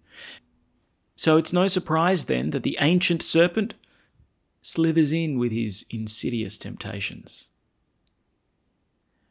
So 1.17 1.37
it's 1.37 1.53
no 1.53 1.69
surprise 1.69 2.25
then 2.25 2.51
that 2.51 2.63
the 2.63 2.79
ancient 2.81 3.23
serpent 3.23 3.75
slithers 4.63 5.13
in 5.13 5.39
with 5.39 5.53
his 5.53 5.85
insidious 5.91 6.57
temptations. 6.57 7.51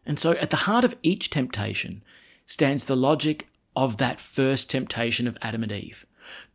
And 0.06 0.20
so 0.20 0.34
at 0.34 0.50
the 0.50 0.58
heart 0.58 0.84
of 0.84 0.96
each 1.02 1.30
temptation 1.30 2.04
stands 2.46 2.86
the 2.86 2.96
logic 2.96 3.48
of 3.76 3.98
that 3.98 4.20
first 4.20 4.70
temptation 4.70 5.28
of 5.28 5.38
Adam 5.42 5.64
and 5.64 5.72
Eve. 5.72 6.06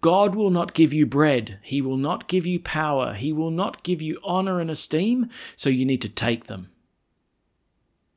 God 0.01 0.35
will 0.35 0.51
not 0.51 0.75
give 0.75 0.93
you 0.93 1.07
bread. 1.07 1.59
He 1.63 1.81
will 1.81 1.97
not 1.97 2.29
give 2.29 2.47
you 2.47 2.61
power. 2.61 3.15
He 3.15 3.33
will 3.33 3.51
not 3.51 3.83
give 3.83 4.01
you 4.01 4.19
honor 4.23 4.61
and 4.61 4.71
esteem, 4.71 5.31
so 5.57 5.69
you 5.69 5.85
need 5.85 6.03
to 6.03 6.09
take 6.09 6.45
them. 6.45 6.71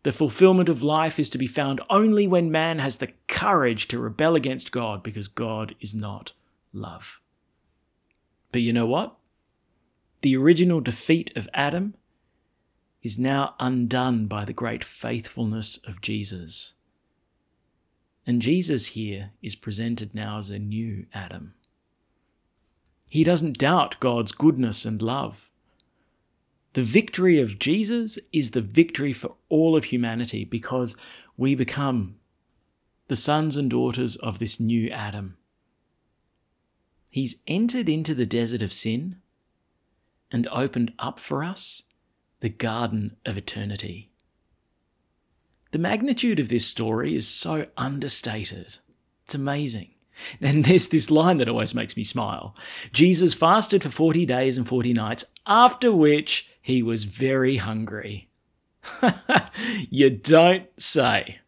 The 0.03 0.11
fulfillment 0.11 0.67
of 0.67 0.81
life 0.81 1.19
is 1.19 1.29
to 1.29 1.37
be 1.37 1.47
found 1.47 1.79
only 1.89 2.27
when 2.27 2.51
man 2.51 2.79
has 2.79 2.97
the 2.97 3.11
courage 3.27 3.87
to 3.89 3.99
rebel 3.99 4.35
against 4.35 4.71
God 4.71 5.03
because 5.03 5.27
God 5.27 5.75
is 5.79 5.93
not 5.93 6.33
love. 6.73 7.21
But 8.51 8.61
you 8.61 8.73
know 8.73 8.87
what? 8.87 9.15
The 10.21 10.35
original 10.35 10.81
defeat 10.81 11.31
of 11.35 11.47
Adam 11.53 11.95
is 13.03 13.17
now 13.17 13.55
undone 13.59 14.27
by 14.27 14.45
the 14.45 14.53
great 14.53 14.83
faithfulness 14.83 15.77
of 15.87 16.01
Jesus. 16.01 16.73
And 18.25 18.41
Jesus 18.41 18.87
here 18.87 19.31
is 19.41 19.55
presented 19.55 20.13
now 20.13 20.37
as 20.37 20.49
a 20.49 20.59
new 20.59 21.05
Adam. 21.13 21.53
He 23.09 23.23
doesn't 23.23 23.57
doubt 23.57 23.99
God's 23.99 24.31
goodness 24.31 24.85
and 24.85 25.01
love. 25.01 25.49
The 26.73 26.81
victory 26.81 27.39
of 27.39 27.59
Jesus 27.59 28.17
is 28.31 28.51
the 28.51 28.61
victory 28.61 29.11
for 29.11 29.35
all 29.49 29.75
of 29.75 29.85
humanity 29.85 30.45
because 30.45 30.95
we 31.35 31.55
become 31.55 32.15
the 33.07 33.15
sons 33.17 33.57
and 33.57 33.69
daughters 33.69 34.15
of 34.15 34.39
this 34.39 34.59
new 34.59 34.89
Adam. 34.89 35.35
He's 37.09 37.41
entered 37.45 37.89
into 37.89 38.15
the 38.15 38.25
desert 38.25 38.61
of 38.61 38.71
sin 38.71 39.17
and 40.31 40.47
opened 40.47 40.93
up 40.97 41.19
for 41.19 41.43
us 41.43 41.83
the 42.39 42.47
garden 42.47 43.17
of 43.25 43.35
eternity. 43.35 44.10
The 45.71 45.79
magnitude 45.79 46.39
of 46.39 46.49
this 46.49 46.65
story 46.65 47.15
is 47.15 47.27
so 47.27 47.67
understated. 47.77 48.77
It's 49.25 49.35
amazing. 49.35 49.89
And 50.39 50.65
there's 50.65 50.89
this 50.89 51.09
line 51.09 51.37
that 51.37 51.49
always 51.49 51.73
makes 51.73 51.97
me 51.97 52.03
smile. 52.03 52.55
Jesus 52.93 53.33
fasted 53.33 53.81
for 53.81 53.89
40 53.89 54.27
days 54.27 54.55
and 54.55 54.67
40 54.67 54.93
nights, 54.93 55.25
after 55.47 55.91
which 55.91 56.51
he 56.61 56.83
was 56.83 57.05
very 57.05 57.57
hungry. 57.57 58.29
you 59.89 60.11
don't 60.11 60.67
say. 60.77 61.39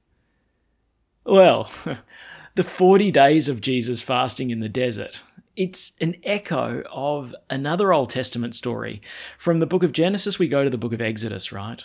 Well, 1.24 1.70
the 2.56 2.64
40 2.64 3.12
days 3.12 3.48
of 3.48 3.62
Jesus 3.62 4.02
fasting 4.02 4.50
in 4.50 4.60
the 4.60 4.70
desert. 4.70 5.22
It's 5.56 5.92
an 6.02 6.16
echo 6.24 6.82
of 6.92 7.36
another 7.52 7.94
Old 7.94 8.10
Testament 8.10 8.56
story. 8.56 9.02
From 9.38 9.60
the 9.60 9.68
book 9.68 9.84
of 9.84 9.92
Genesis, 9.92 10.40
we 10.40 10.48
go 10.48 10.64
to 10.64 10.70
the 10.70 10.80
book 10.80 10.94
of 10.94 11.02
Exodus, 11.02 11.52
right? 11.52 11.84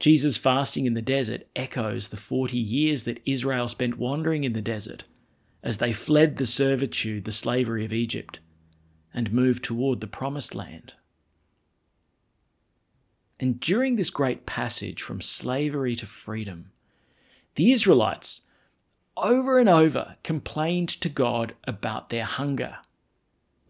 Jesus' 0.00 0.38
fasting 0.38 0.86
in 0.86 0.94
the 0.94 1.02
desert 1.02 1.46
echoes 1.54 2.08
the 2.08 2.16
40 2.16 2.56
years 2.56 3.04
that 3.04 3.20
Israel 3.26 3.68
spent 3.68 3.98
wandering 3.98 4.44
in 4.44 4.54
the 4.54 4.62
desert 4.62 5.04
as 5.62 5.76
they 5.76 5.92
fled 5.92 6.36
the 6.36 6.46
servitude, 6.46 7.24
the 7.24 7.32
slavery 7.32 7.84
of 7.84 7.92
Egypt, 7.92 8.40
and 9.12 9.30
moved 9.30 9.62
toward 9.62 10.00
the 10.00 10.06
promised 10.06 10.54
land. 10.54 10.94
And 13.38 13.60
during 13.60 13.96
this 13.96 14.10
great 14.10 14.46
passage 14.46 15.02
from 15.02 15.20
slavery 15.20 15.94
to 15.96 16.06
freedom, 16.06 16.72
the 17.56 17.70
Israelites 17.70 18.48
over 19.18 19.58
and 19.58 19.68
over 19.68 20.16
complained 20.22 20.88
to 20.88 21.10
God 21.10 21.54
about 21.64 22.08
their 22.08 22.24
hunger 22.24 22.78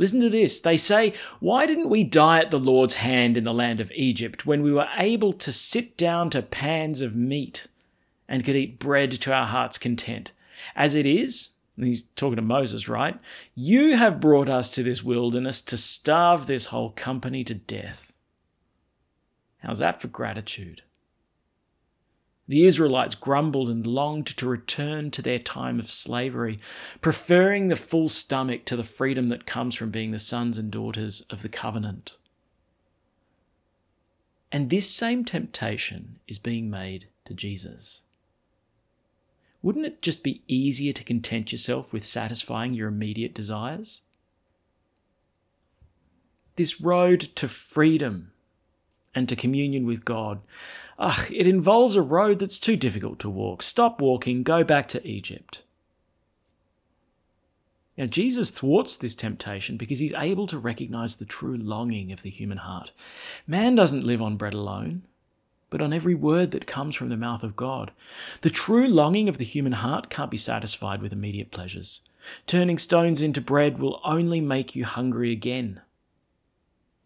Listen 0.01 0.23
to 0.23 0.31
this. 0.31 0.61
They 0.61 0.79
say, 0.79 1.13
Why 1.41 1.67
didn't 1.67 1.91
we 1.91 2.05
die 2.05 2.39
at 2.39 2.51
the 2.51 2.59
Lord's 2.59 2.95
hand 2.95 3.37
in 3.37 3.45
the 3.45 3.53
land 3.53 3.81
of 3.81 3.93
Egypt 3.93 4.47
when 4.47 4.63
we 4.63 4.73
were 4.73 4.89
able 4.97 5.35
to 5.35 5.53
sit 5.53 5.99
down 5.99 6.31
to 6.31 6.41
pans 6.41 7.03
of 7.03 7.15
meat 7.15 7.67
and 8.27 8.43
could 8.43 8.57
eat 8.57 8.79
bread 8.79 9.13
to 9.13 9.33
our 9.35 9.45
heart's 9.45 9.77
content? 9.77 10.33
As 10.75 10.95
it 10.95 11.05
is, 11.05 11.51
he's 11.77 12.05
talking 12.05 12.37
to 12.37 12.43
Moses, 12.43 12.89
right? 12.89 13.21
You 13.55 13.99
have 13.99 14.21
brought 14.21 14.49
us 14.49 14.71
to 14.71 14.83
this 14.83 15.05
wilderness 15.05 15.61
to 15.61 15.77
starve 15.77 16.47
this 16.47 16.67
whole 16.67 16.93
company 16.93 17.45
to 17.45 17.55
death. 17.55 18.15
How's 19.59 19.81
that 19.81 20.01
for 20.01 20.09
gratitude? 20.09 20.81
The 22.51 22.65
Israelites 22.65 23.15
grumbled 23.15 23.69
and 23.69 23.87
longed 23.87 24.27
to 24.27 24.49
return 24.49 25.13
to 25.13 25.23
their 25.23 25.39
time 25.39 25.79
of 25.79 25.89
slavery, 25.89 26.59
preferring 27.01 27.69
the 27.69 27.77
full 27.77 28.09
stomach 28.09 28.65
to 28.65 28.77
the 28.77 28.83
freedom 28.83 29.29
that 29.29 29.47
comes 29.47 29.77
from 29.77 29.93
being 29.93 30.11
the 30.11 30.19
sons 30.19 30.59
and 30.59 30.69
daughters 30.69 31.21
of 31.31 31.43
the 31.43 31.49
covenant. 31.49 32.17
And 34.51 34.69
this 34.69 34.91
same 34.91 35.25
temptation 35.25 36.19
is 36.27 36.41
being 36.41 36.69
made 36.69 37.07
to 37.27 37.35
Jesus. 37.35 38.03
Wouldn't 39.63 39.87
it 39.87 40.03
just 40.03 40.25
be 40.25 40.43
easier 40.49 40.93
to 40.95 41.05
content 41.05 41.53
yourself 41.53 41.93
with 41.93 42.05
satisfying 42.05 42.75
your 42.75 42.89
immediate 42.89 43.33
desires? 43.33 44.03
This 46.57 46.81
road 46.81 47.21
to 47.37 47.47
freedom 47.47 48.30
and 49.15 49.29
to 49.29 49.37
communion 49.37 49.87
with 49.87 50.05
God, 50.05 50.41
ugh, 50.99 51.31
it 51.33 51.47
involves 51.47 51.97
a 51.97 52.03
road 52.03 52.39
that's 52.39 52.59
too 52.59 52.77
difficult 52.77 53.19
to 53.21 53.31
walk. 53.31 53.63
Stop 53.63 54.01
walking, 54.01 54.43
go 54.43 54.65
back 54.65 54.89
to 54.89 55.07
Egypt. 55.07 55.63
Now, 57.97 58.07
Jesus 58.07 58.51
thwarts 58.51 58.97
this 58.97 59.15
temptation 59.15 59.77
because 59.77 59.99
he's 59.99 60.15
able 60.17 60.47
to 60.47 60.59
recognize 60.59 61.17
the 61.17 61.27
true 61.27 61.57
longing 61.57 62.13
of 62.13 62.23
the 62.23 62.31
human 62.31 62.59
heart. 62.59 62.93
Man 63.47 63.75
doesn't 63.75 64.05
live 64.05 64.23
on 64.23 64.37
bread 64.37 64.55
alone, 64.55 65.03
but 65.69 65.83
on 65.83 65.93
every 65.93 66.15
word 66.15 66.51
that 66.53 66.67
comes 66.67 66.97
from 66.97 67.11
the 67.11 67.17
mouth 67.17 67.43
of 67.45 67.57
God. 67.57 67.91
The 68.41 68.49
true 68.49 68.89
longing 68.89 69.29
of 69.29 69.39
the 69.39 69.45
human 69.45 69.73
heart 69.73 70.09
can't 70.09 70.31
be 70.31 70.37
satisfied 70.37 71.03
with 71.03 71.13
immediate 71.13 71.51
pleasures. 71.51 72.01
Turning 72.47 72.79
stones 72.79 73.23
into 73.23 73.41
bread 73.41 73.79
will 73.79 74.01
only 74.05 74.41
make 74.41 74.75
you 74.75 74.85
hungry 74.85 75.31
again. 75.31 75.81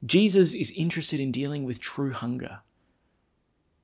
Jesus 0.05 0.55
is 0.55 0.71
interested 0.73 1.21
in 1.21 1.33
dealing 1.33 1.65
with 1.65 1.81
true 1.81 2.13
hunger. 2.13 2.61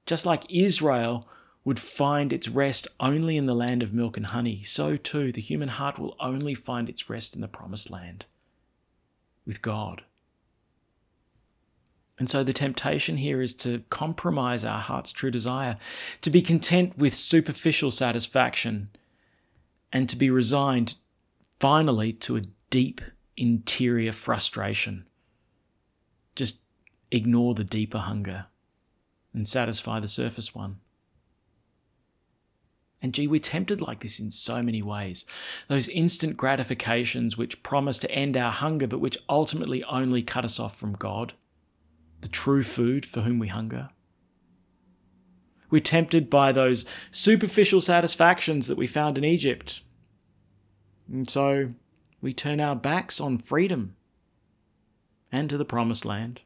Just 0.06 0.26
like 0.26 0.52
Israel 0.52 1.28
would 1.64 1.78
find 1.78 2.32
its 2.32 2.48
rest 2.48 2.88
only 2.98 3.36
in 3.36 3.46
the 3.46 3.54
land 3.54 3.82
of 3.82 3.94
milk 3.94 4.16
and 4.16 4.26
honey, 4.26 4.62
so 4.62 4.96
too 4.96 5.30
the 5.30 5.40
human 5.40 5.68
heart 5.68 5.98
will 5.98 6.16
only 6.18 6.54
find 6.54 6.88
its 6.88 7.08
rest 7.08 7.34
in 7.34 7.40
the 7.40 7.48
promised 7.48 7.90
land 7.90 8.24
with 9.46 9.62
God. 9.62 10.02
And 12.18 12.28
so 12.28 12.42
the 12.44 12.52
temptation 12.52 13.16
here 13.16 13.40
is 13.40 13.54
to 13.56 13.82
compromise 13.88 14.62
our 14.62 14.80
heart's 14.80 15.12
true 15.12 15.30
desire, 15.30 15.78
to 16.20 16.28
be 16.28 16.42
content 16.42 16.98
with 16.98 17.14
superficial 17.14 17.90
satisfaction, 17.90 18.90
and 19.90 20.08
to 20.08 20.16
be 20.16 20.28
resigned 20.28 20.96
finally 21.58 22.12
to 22.12 22.36
a 22.36 22.42
deep 22.68 23.00
interior 23.36 24.12
frustration 24.12 25.06
just 26.40 26.62
ignore 27.10 27.54
the 27.54 27.64
deeper 27.64 27.98
hunger 27.98 28.46
and 29.34 29.46
satisfy 29.46 30.00
the 30.00 30.08
surface 30.08 30.54
one. 30.54 30.80
And 33.02 33.12
gee, 33.12 33.26
we're 33.26 33.40
tempted 33.40 33.82
like 33.82 34.00
this 34.00 34.18
in 34.18 34.30
so 34.30 34.62
many 34.62 34.80
ways. 34.80 35.26
Those 35.68 35.88
instant 35.88 36.38
gratifications 36.38 37.36
which 37.36 37.62
promise 37.62 37.98
to 37.98 38.10
end 38.10 38.38
our 38.38 38.52
hunger, 38.52 38.86
but 38.86 39.00
which 39.00 39.18
ultimately 39.28 39.84
only 39.84 40.22
cut 40.22 40.46
us 40.46 40.58
off 40.58 40.78
from 40.78 40.94
God, 40.94 41.34
the 42.22 42.28
true 42.28 42.62
food 42.62 43.04
for 43.04 43.20
whom 43.20 43.38
we 43.38 43.48
hunger. 43.48 43.90
We're 45.68 45.82
tempted 45.82 46.30
by 46.30 46.52
those 46.52 46.86
superficial 47.10 47.82
satisfactions 47.82 48.66
that 48.66 48.78
we 48.78 48.86
found 48.86 49.18
in 49.18 49.24
Egypt. 49.24 49.82
And 51.06 51.28
so 51.28 51.74
we 52.22 52.32
turn 52.32 52.60
our 52.60 52.76
backs 52.76 53.20
on 53.20 53.36
freedom 53.36 53.96
and 55.32 55.48
to 55.50 55.56
the 55.56 55.64
promised 55.64 56.04
land. 56.04 56.40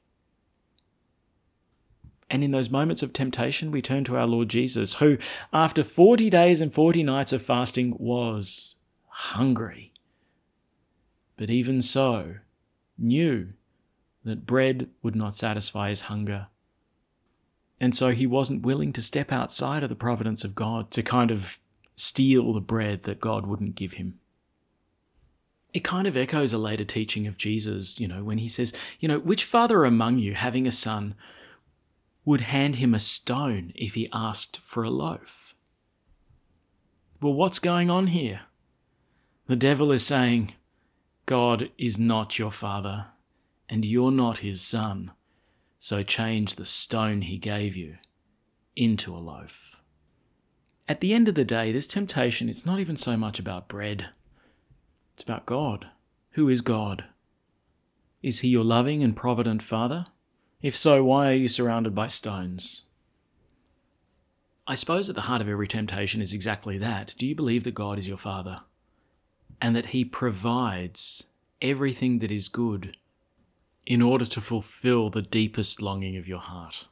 And 2.30 2.42
in 2.42 2.50
those 2.50 2.70
moments 2.70 3.02
of 3.02 3.12
temptation, 3.12 3.70
we 3.70 3.82
turn 3.82 4.04
to 4.04 4.16
our 4.16 4.26
Lord 4.26 4.48
Jesus, 4.48 4.94
who, 4.94 5.18
after 5.52 5.84
40 5.84 6.30
days 6.30 6.60
and 6.60 6.72
40 6.72 7.02
nights 7.02 7.32
of 7.32 7.42
fasting, 7.42 7.96
was 7.98 8.76
hungry. 9.06 9.92
But 11.36 11.50
even 11.50 11.82
so, 11.82 12.36
knew 12.96 13.50
that 14.24 14.46
bread 14.46 14.88
would 15.02 15.14
not 15.14 15.34
satisfy 15.34 15.90
his 15.90 16.02
hunger. 16.02 16.48
And 17.80 17.94
so 17.94 18.10
he 18.10 18.26
wasn't 18.26 18.64
willing 18.64 18.92
to 18.94 19.02
step 19.02 19.30
outside 19.30 19.82
of 19.82 19.88
the 19.88 19.94
providence 19.94 20.44
of 20.44 20.54
God 20.54 20.90
to 20.92 21.02
kind 21.02 21.30
of 21.30 21.58
steal 21.96 22.52
the 22.52 22.60
bread 22.60 23.02
that 23.02 23.20
God 23.20 23.46
wouldn't 23.46 23.74
give 23.74 23.94
him 23.94 24.18
it 25.74 25.82
kind 25.82 26.06
of 26.06 26.16
echoes 26.16 26.52
a 26.52 26.58
later 26.58 26.84
teaching 26.84 27.26
of 27.26 27.36
Jesus, 27.36 27.98
you 27.98 28.06
know, 28.06 28.22
when 28.22 28.38
he 28.38 28.46
says, 28.46 28.72
you 29.00 29.08
know, 29.08 29.18
which 29.18 29.44
father 29.44 29.84
among 29.84 30.18
you 30.18 30.34
having 30.34 30.68
a 30.68 30.72
son 30.72 31.14
would 32.24 32.42
hand 32.42 32.76
him 32.76 32.94
a 32.94 33.00
stone 33.00 33.72
if 33.74 33.94
he 33.94 34.08
asked 34.12 34.58
for 34.60 34.84
a 34.84 34.90
loaf? 34.90 35.56
Well, 37.20 37.34
what's 37.34 37.58
going 37.58 37.90
on 37.90 38.06
here? 38.06 38.42
The 39.48 39.56
devil 39.56 39.90
is 39.90 40.06
saying, 40.06 40.54
God 41.26 41.70
is 41.76 41.98
not 41.98 42.38
your 42.38 42.52
father, 42.52 43.06
and 43.68 43.84
you're 43.84 44.12
not 44.12 44.38
his 44.38 44.62
son, 44.62 45.10
so 45.80 46.04
change 46.04 46.54
the 46.54 46.64
stone 46.64 47.22
he 47.22 47.36
gave 47.36 47.74
you 47.74 47.96
into 48.76 49.14
a 49.14 49.18
loaf. 49.18 49.80
At 50.88 51.00
the 51.00 51.12
end 51.12 51.28
of 51.28 51.34
the 51.34 51.44
day, 51.44 51.72
this 51.72 51.88
temptation, 51.88 52.48
it's 52.48 52.64
not 52.64 52.78
even 52.78 52.96
so 52.96 53.16
much 53.16 53.40
about 53.40 53.68
bread 53.68 54.10
it's 55.14 55.22
about 55.22 55.46
God. 55.46 55.86
Who 56.32 56.48
is 56.48 56.60
God? 56.60 57.04
Is 58.20 58.40
he 58.40 58.48
your 58.48 58.64
loving 58.64 59.02
and 59.02 59.14
provident 59.14 59.62
Father? 59.62 60.06
If 60.60 60.76
so, 60.76 61.04
why 61.04 61.30
are 61.30 61.34
you 61.34 61.46
surrounded 61.46 61.94
by 61.94 62.08
stones? 62.08 62.86
I 64.66 64.74
suppose 64.74 65.08
at 65.08 65.14
the 65.14 65.22
heart 65.22 65.40
of 65.40 65.48
every 65.48 65.68
temptation 65.68 66.20
is 66.20 66.32
exactly 66.32 66.78
that. 66.78 67.14
Do 67.16 67.26
you 67.28 67.34
believe 67.36 67.62
that 67.64 67.74
God 67.74 67.98
is 67.98 68.08
your 68.08 68.16
Father? 68.16 68.62
And 69.60 69.76
that 69.76 69.86
He 69.86 70.04
provides 70.04 71.24
everything 71.62 72.18
that 72.18 72.32
is 72.32 72.48
good 72.48 72.96
in 73.86 74.02
order 74.02 74.24
to 74.24 74.40
fulfill 74.40 75.10
the 75.10 75.22
deepest 75.22 75.80
longing 75.80 76.16
of 76.16 76.26
your 76.26 76.38
heart? 76.38 76.86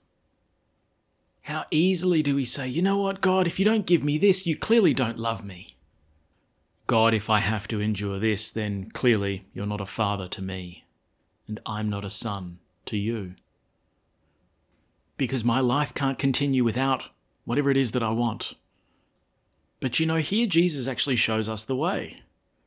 How 1.41 1.65
easily 1.73 2.23
do 2.23 2.37
we 2.37 2.45
say, 2.45 2.69
you 2.69 2.83
know 2.83 2.99
what, 2.99 3.21
God, 3.21 3.49
if 3.49 3.59
you 3.59 3.65
don't 3.65 3.87
give 3.87 4.05
me 4.05 4.17
this, 4.17 4.47
you 4.47 4.57
clearly 4.57 4.95
don't 4.95 5.19
love 5.19 5.45
me. 5.45 5.72
God, 6.87 7.15
if 7.15 7.31
I 7.31 7.41
have 7.41 7.69
to 7.69 7.81
endure 7.81 8.19
this, 8.19 8.51
then 8.51 8.91
clearly 8.91 9.47
you're 9.53 9.67
not 9.67 9.81
a 9.81 9.87
father 9.87 10.29
to 10.29 10.43
me, 10.43 10.85
and 11.47 11.61
I'm 11.65 11.89
not 11.89 12.05
a 12.05 12.11
son 12.11 12.59
to 12.87 12.97
you. 12.97 13.35
Because 15.17 15.45
my 15.45 15.61
life 15.61 15.95
can't 15.95 16.19
continue 16.19 16.65
without 16.65 17.05
whatever 17.45 17.71
it 17.71 17.77
is 17.77 17.93
that 17.93 18.03
I 18.03 18.11
want. 18.11 18.55
But 19.81 20.01
you 20.01 20.07
know, 20.07 20.17
here 20.17 20.47
Jesus 20.47 20.87
actually 20.87 21.17
shows 21.17 21.49
us 21.49 21.65
the 21.65 21.77
way. 21.77 22.23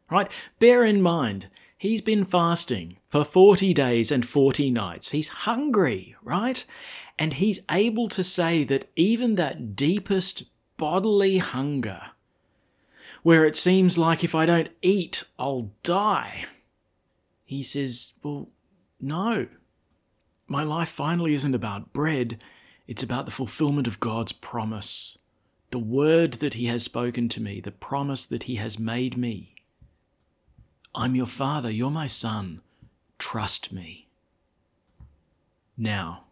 Right? 0.09 0.31
Bear 0.59 0.85
in 0.85 1.01
mind, 1.01 1.47
he's 1.77 2.01
been 2.01 2.25
fasting 2.25 2.97
for 3.07 3.23
40 3.23 3.73
days 3.73 4.11
and 4.11 4.25
40 4.25 4.69
nights. 4.69 5.11
He's 5.11 5.27
hungry, 5.27 6.15
right? 6.21 6.63
And 7.17 7.33
he's 7.33 7.59
able 7.71 8.07
to 8.09 8.23
say 8.23 8.63
that 8.65 8.89
even 8.95 9.35
that 9.35 9.75
deepest 9.75 10.43
bodily 10.77 11.39
hunger 11.39 12.01
where 13.25 13.43
it 13.43 13.57
seems 13.57 13.97
like 13.97 14.23
if 14.23 14.35
I 14.35 14.45
don't 14.45 14.69
eat, 14.83 15.23
I'll 15.39 15.71
die. 15.81 16.45
He 17.43 17.63
says, 17.63 18.13
Well, 18.21 18.49
no. 19.01 19.47
My 20.47 20.61
life 20.61 20.89
finally 20.89 21.33
isn't 21.33 21.55
about 21.55 21.91
bread, 21.91 22.39
it's 22.85 23.01
about 23.01 23.25
the 23.25 23.31
fulfillment 23.31 23.87
of 23.87 23.99
God's 23.99 24.31
promise. 24.31 25.17
The 25.71 25.79
word 25.79 26.33
that 26.33 26.53
He 26.53 26.67
has 26.67 26.83
spoken 26.83 27.27
to 27.29 27.41
me, 27.41 27.59
the 27.59 27.71
promise 27.71 28.27
that 28.27 28.43
He 28.43 28.57
has 28.57 28.77
made 28.77 29.17
me. 29.17 29.55
I'm 30.93 31.15
your 31.15 31.25
father, 31.25 31.71
you're 31.71 31.89
my 31.89 32.05
son. 32.05 32.61
Trust 33.17 33.73
me. 33.73 34.07
Now, 35.75 36.25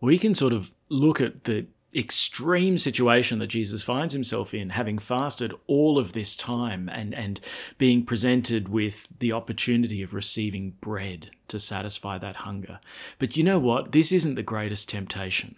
we 0.00 0.16
can 0.16 0.32
sort 0.32 0.52
of 0.52 0.70
look 0.88 1.20
at 1.20 1.42
the 1.42 1.66
extreme 1.94 2.78
situation 2.78 3.38
that 3.38 3.48
Jesus 3.48 3.82
finds 3.82 4.12
himself 4.12 4.54
in, 4.54 4.70
having 4.70 4.98
fasted 4.98 5.52
all 5.66 5.98
of 5.98 6.12
this 6.12 6.36
time 6.36 6.88
and, 6.88 7.14
and 7.14 7.40
being 7.78 8.04
presented 8.04 8.68
with 8.68 9.08
the 9.18 9.32
opportunity 9.32 10.02
of 10.02 10.14
receiving 10.14 10.74
bread 10.80 11.30
to 11.48 11.60
satisfy 11.60 12.18
that 12.18 12.36
hunger. 12.36 12.80
But 13.18 13.36
you 13.36 13.44
know 13.44 13.58
what? 13.58 13.92
This 13.92 14.12
isn't 14.12 14.36
the 14.36 14.42
greatest 14.42 14.88
temptation. 14.88 15.56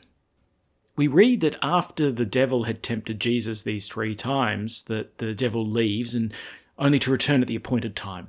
We 0.96 1.06
read 1.06 1.40
that 1.40 1.56
after 1.62 2.12
the 2.12 2.24
devil 2.24 2.64
had 2.64 2.82
tempted 2.82 3.20
Jesus 3.20 3.62
these 3.62 3.88
three 3.88 4.14
times, 4.14 4.84
that 4.84 5.18
the 5.18 5.34
devil 5.34 5.66
leaves 5.66 6.14
and 6.14 6.32
only 6.78 6.98
to 7.00 7.10
return 7.10 7.42
at 7.42 7.48
the 7.48 7.56
appointed 7.56 7.96
time. 7.96 8.28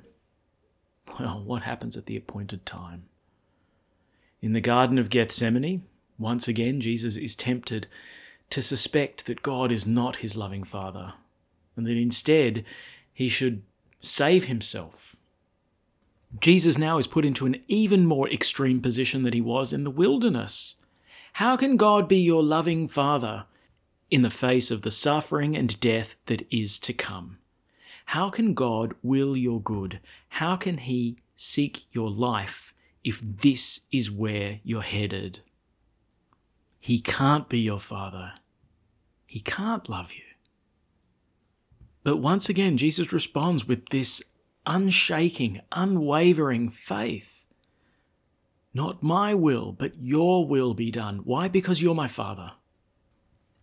Well, 1.19 1.43
what 1.43 1.63
happens 1.63 1.95
at 1.95 2.07
the 2.07 2.17
appointed 2.17 2.65
time? 2.65 3.05
In 4.41 4.53
the 4.53 4.61
Garden 4.61 4.97
of 4.97 5.09
Gethsemane, 5.09 5.83
once 6.17 6.47
again, 6.47 6.79
Jesus 6.79 7.15
is 7.15 7.35
tempted 7.35 7.87
to 8.49 8.61
suspect 8.61 9.25
that 9.25 9.41
God 9.41 9.71
is 9.71 9.85
not 9.85 10.17
his 10.17 10.37
loving 10.37 10.63
Father, 10.63 11.13
and 11.75 11.85
that 11.85 11.97
instead 11.97 12.63
he 13.13 13.27
should 13.27 13.63
save 14.01 14.45
himself. 14.45 15.15
Jesus 16.39 16.77
now 16.77 16.97
is 16.97 17.07
put 17.07 17.25
into 17.25 17.45
an 17.45 17.61
even 17.67 18.05
more 18.05 18.29
extreme 18.29 18.81
position 18.81 19.23
than 19.23 19.33
he 19.33 19.41
was 19.41 19.73
in 19.73 19.83
the 19.83 19.91
wilderness. 19.91 20.75
How 21.33 21.55
can 21.55 21.77
God 21.77 22.07
be 22.07 22.17
your 22.17 22.43
loving 22.43 22.87
Father 22.87 23.45
in 24.11 24.21
the 24.21 24.29
face 24.29 24.71
of 24.71 24.83
the 24.83 24.91
suffering 24.91 25.55
and 25.55 25.79
death 25.79 26.15
that 26.27 26.45
is 26.51 26.77
to 26.79 26.93
come. 26.93 27.37
How 28.07 28.29
can 28.29 28.53
God 28.53 28.93
will 29.01 29.35
your 29.35 29.61
good? 29.61 29.99
How 30.29 30.55
can 30.55 30.77
He 30.77 31.17
seek 31.35 31.85
your 31.91 32.09
life 32.09 32.73
if 33.03 33.19
this 33.21 33.87
is 33.91 34.11
where 34.11 34.59
you're 34.63 34.81
headed? 34.81 35.41
He 36.85 36.99
can't 36.99 37.49
be 37.49 37.61
your 37.61 37.79
Father. 37.79 38.33
He 39.25 39.39
can't 39.39 39.89
love 39.89 40.13
you. 40.13 40.21
But 42.03 42.17
once 42.17 42.47
again, 42.47 42.77
Jesus 42.77 43.11
responds 43.11 43.67
with 43.67 43.89
this 43.89 44.21
unshaking, 44.67 45.61
unwavering 45.71 46.69
faith. 46.69 47.43
Not 48.71 49.01
my 49.01 49.33
will, 49.33 49.71
but 49.71 49.93
your 49.99 50.47
will 50.47 50.75
be 50.75 50.91
done. 50.91 51.21
Why? 51.23 51.47
Because 51.47 51.81
you're 51.81 51.95
my 51.95 52.07
Father. 52.07 52.51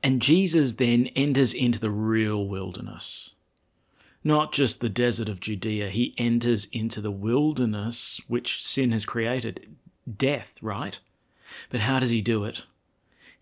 And 0.03 0.21
Jesus 0.21 0.73
then 0.73 1.07
enters 1.15 1.55
into 1.55 1.79
the 1.79 1.91
real 1.91 2.49
wilderness. 2.49 3.37
Not 4.25 4.53
just 4.53 4.81
the 4.81 4.89
desert 4.89 5.29
of 5.29 5.39
Judea, 5.39 5.91
he 5.91 6.17
enters 6.19 6.65
into 6.73 7.01
the 7.01 7.13
wilderness 7.13 8.21
which 8.27 8.65
sin 8.65 8.91
has 8.91 9.05
created. 9.05 9.77
Death, 10.13 10.57
right? 10.61 10.99
But 11.71 11.83
how 11.83 12.01
does 12.01 12.11
he 12.11 12.21
do 12.21 12.43
it? 12.43 12.67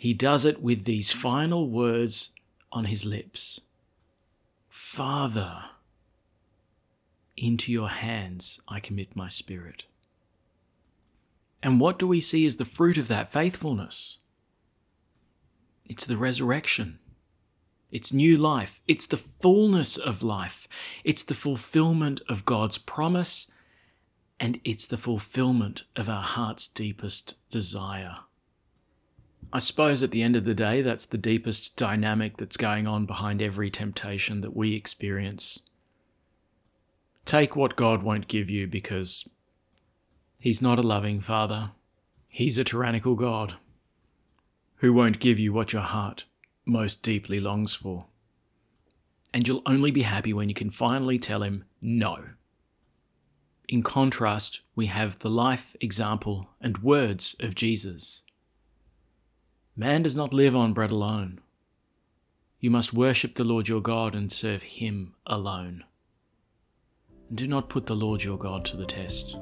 He 0.00 0.14
does 0.14 0.46
it 0.46 0.62
with 0.62 0.84
these 0.84 1.12
final 1.12 1.68
words 1.68 2.34
on 2.72 2.86
his 2.86 3.04
lips 3.04 3.60
Father, 4.70 5.64
into 7.36 7.70
your 7.70 7.90
hands 7.90 8.62
I 8.66 8.80
commit 8.80 9.14
my 9.14 9.28
spirit. 9.28 9.82
And 11.62 11.78
what 11.80 11.98
do 11.98 12.06
we 12.06 12.18
see 12.18 12.46
as 12.46 12.56
the 12.56 12.64
fruit 12.64 12.96
of 12.96 13.08
that 13.08 13.30
faithfulness? 13.30 14.20
It's 15.84 16.06
the 16.06 16.16
resurrection. 16.16 16.98
It's 17.92 18.10
new 18.10 18.38
life. 18.38 18.80
It's 18.88 19.06
the 19.06 19.18
fullness 19.18 19.98
of 19.98 20.22
life. 20.22 20.66
It's 21.04 21.24
the 21.24 21.34
fulfillment 21.34 22.22
of 22.26 22.46
God's 22.46 22.78
promise. 22.78 23.50
And 24.40 24.62
it's 24.64 24.86
the 24.86 24.96
fulfillment 24.96 25.82
of 25.94 26.08
our 26.08 26.22
heart's 26.22 26.66
deepest 26.68 27.34
desire. 27.50 28.20
I 29.52 29.58
suppose 29.58 30.02
at 30.02 30.12
the 30.12 30.22
end 30.22 30.36
of 30.36 30.44
the 30.44 30.54
day, 30.54 30.80
that's 30.82 31.06
the 31.06 31.18
deepest 31.18 31.76
dynamic 31.76 32.36
that's 32.36 32.56
going 32.56 32.86
on 32.86 33.06
behind 33.06 33.42
every 33.42 33.70
temptation 33.70 34.42
that 34.42 34.54
we 34.54 34.74
experience. 34.74 35.68
Take 37.24 37.56
what 37.56 37.76
God 37.76 38.02
won't 38.02 38.28
give 38.28 38.48
you 38.50 38.66
because 38.66 39.28
He's 40.38 40.62
not 40.62 40.78
a 40.78 40.82
loving 40.82 41.20
Father, 41.20 41.72
He's 42.28 42.58
a 42.58 42.64
tyrannical 42.64 43.16
God 43.16 43.56
who 44.76 44.92
won't 44.92 45.20
give 45.20 45.38
you 45.38 45.52
what 45.52 45.72
your 45.72 45.82
heart 45.82 46.24
most 46.64 47.02
deeply 47.02 47.38
longs 47.38 47.74
for. 47.74 48.06
And 49.32 49.46
you'll 49.46 49.62
only 49.66 49.90
be 49.90 50.02
happy 50.02 50.32
when 50.32 50.48
you 50.48 50.54
can 50.54 50.70
finally 50.70 51.18
tell 51.18 51.42
him 51.42 51.64
no. 51.82 52.24
In 53.68 53.82
contrast, 53.82 54.62
we 54.74 54.86
have 54.86 55.18
the 55.18 55.30
life, 55.30 55.76
example, 55.80 56.48
and 56.60 56.78
words 56.78 57.36
of 57.40 57.54
Jesus. 57.54 58.24
Man 59.76 60.02
does 60.02 60.14
not 60.14 60.32
live 60.34 60.56
on 60.56 60.72
bread 60.72 60.90
alone. 60.90 61.40
You 62.58 62.70
must 62.70 62.92
worship 62.92 63.34
the 63.34 63.44
Lord 63.44 63.68
your 63.68 63.80
God 63.80 64.14
and 64.14 64.30
serve 64.30 64.62
him 64.62 65.14
alone. 65.26 65.84
And 67.28 67.38
do 67.38 67.46
not 67.46 67.68
put 67.68 67.86
the 67.86 67.94
Lord 67.94 68.22
your 68.22 68.36
God 68.36 68.64
to 68.66 68.76
the 68.76 68.84
test. 68.84 69.38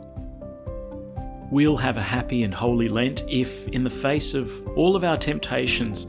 We'll 1.51 1.79
have 1.79 1.97
a 1.97 2.03
happy 2.03 2.43
and 2.43 2.53
holy 2.53 2.89
Lent 2.89 3.25
if, 3.27 3.67
in 3.69 3.83
the 3.83 3.91
face 3.91 4.35
of 4.35 4.67
all 4.77 4.95
of 4.95 5.03
our 5.03 5.17
temptations, 5.17 6.07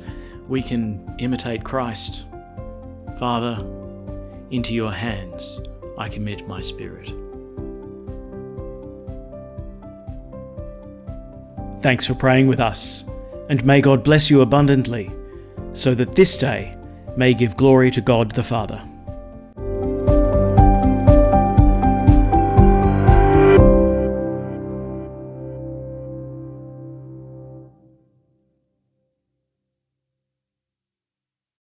we 0.48 0.62
can 0.62 1.16
imitate 1.18 1.64
Christ. 1.64 2.26
Father, 3.18 3.66
into 4.52 4.76
your 4.76 4.92
hands 4.92 5.62
I 5.98 6.10
commit 6.10 6.48
my 6.48 6.60
spirit. 6.60 7.14
Thanks 11.82 12.06
for 12.06 12.14
praying 12.14 12.48
with 12.48 12.60
us, 12.60 13.06
and 13.50 13.66
may 13.66 13.82
God 13.82 14.04
bless 14.04 14.30
you 14.30 14.42
abundantly, 14.42 15.12
so 15.72 15.94
that 15.96 16.14
this 16.14 16.38
day 16.38 16.78
may 17.18 17.34
give 17.34 17.58
glory 17.58 17.92
to 17.92 18.02
God 18.02 18.32
the 18.32 18.44
Father. 18.44 18.82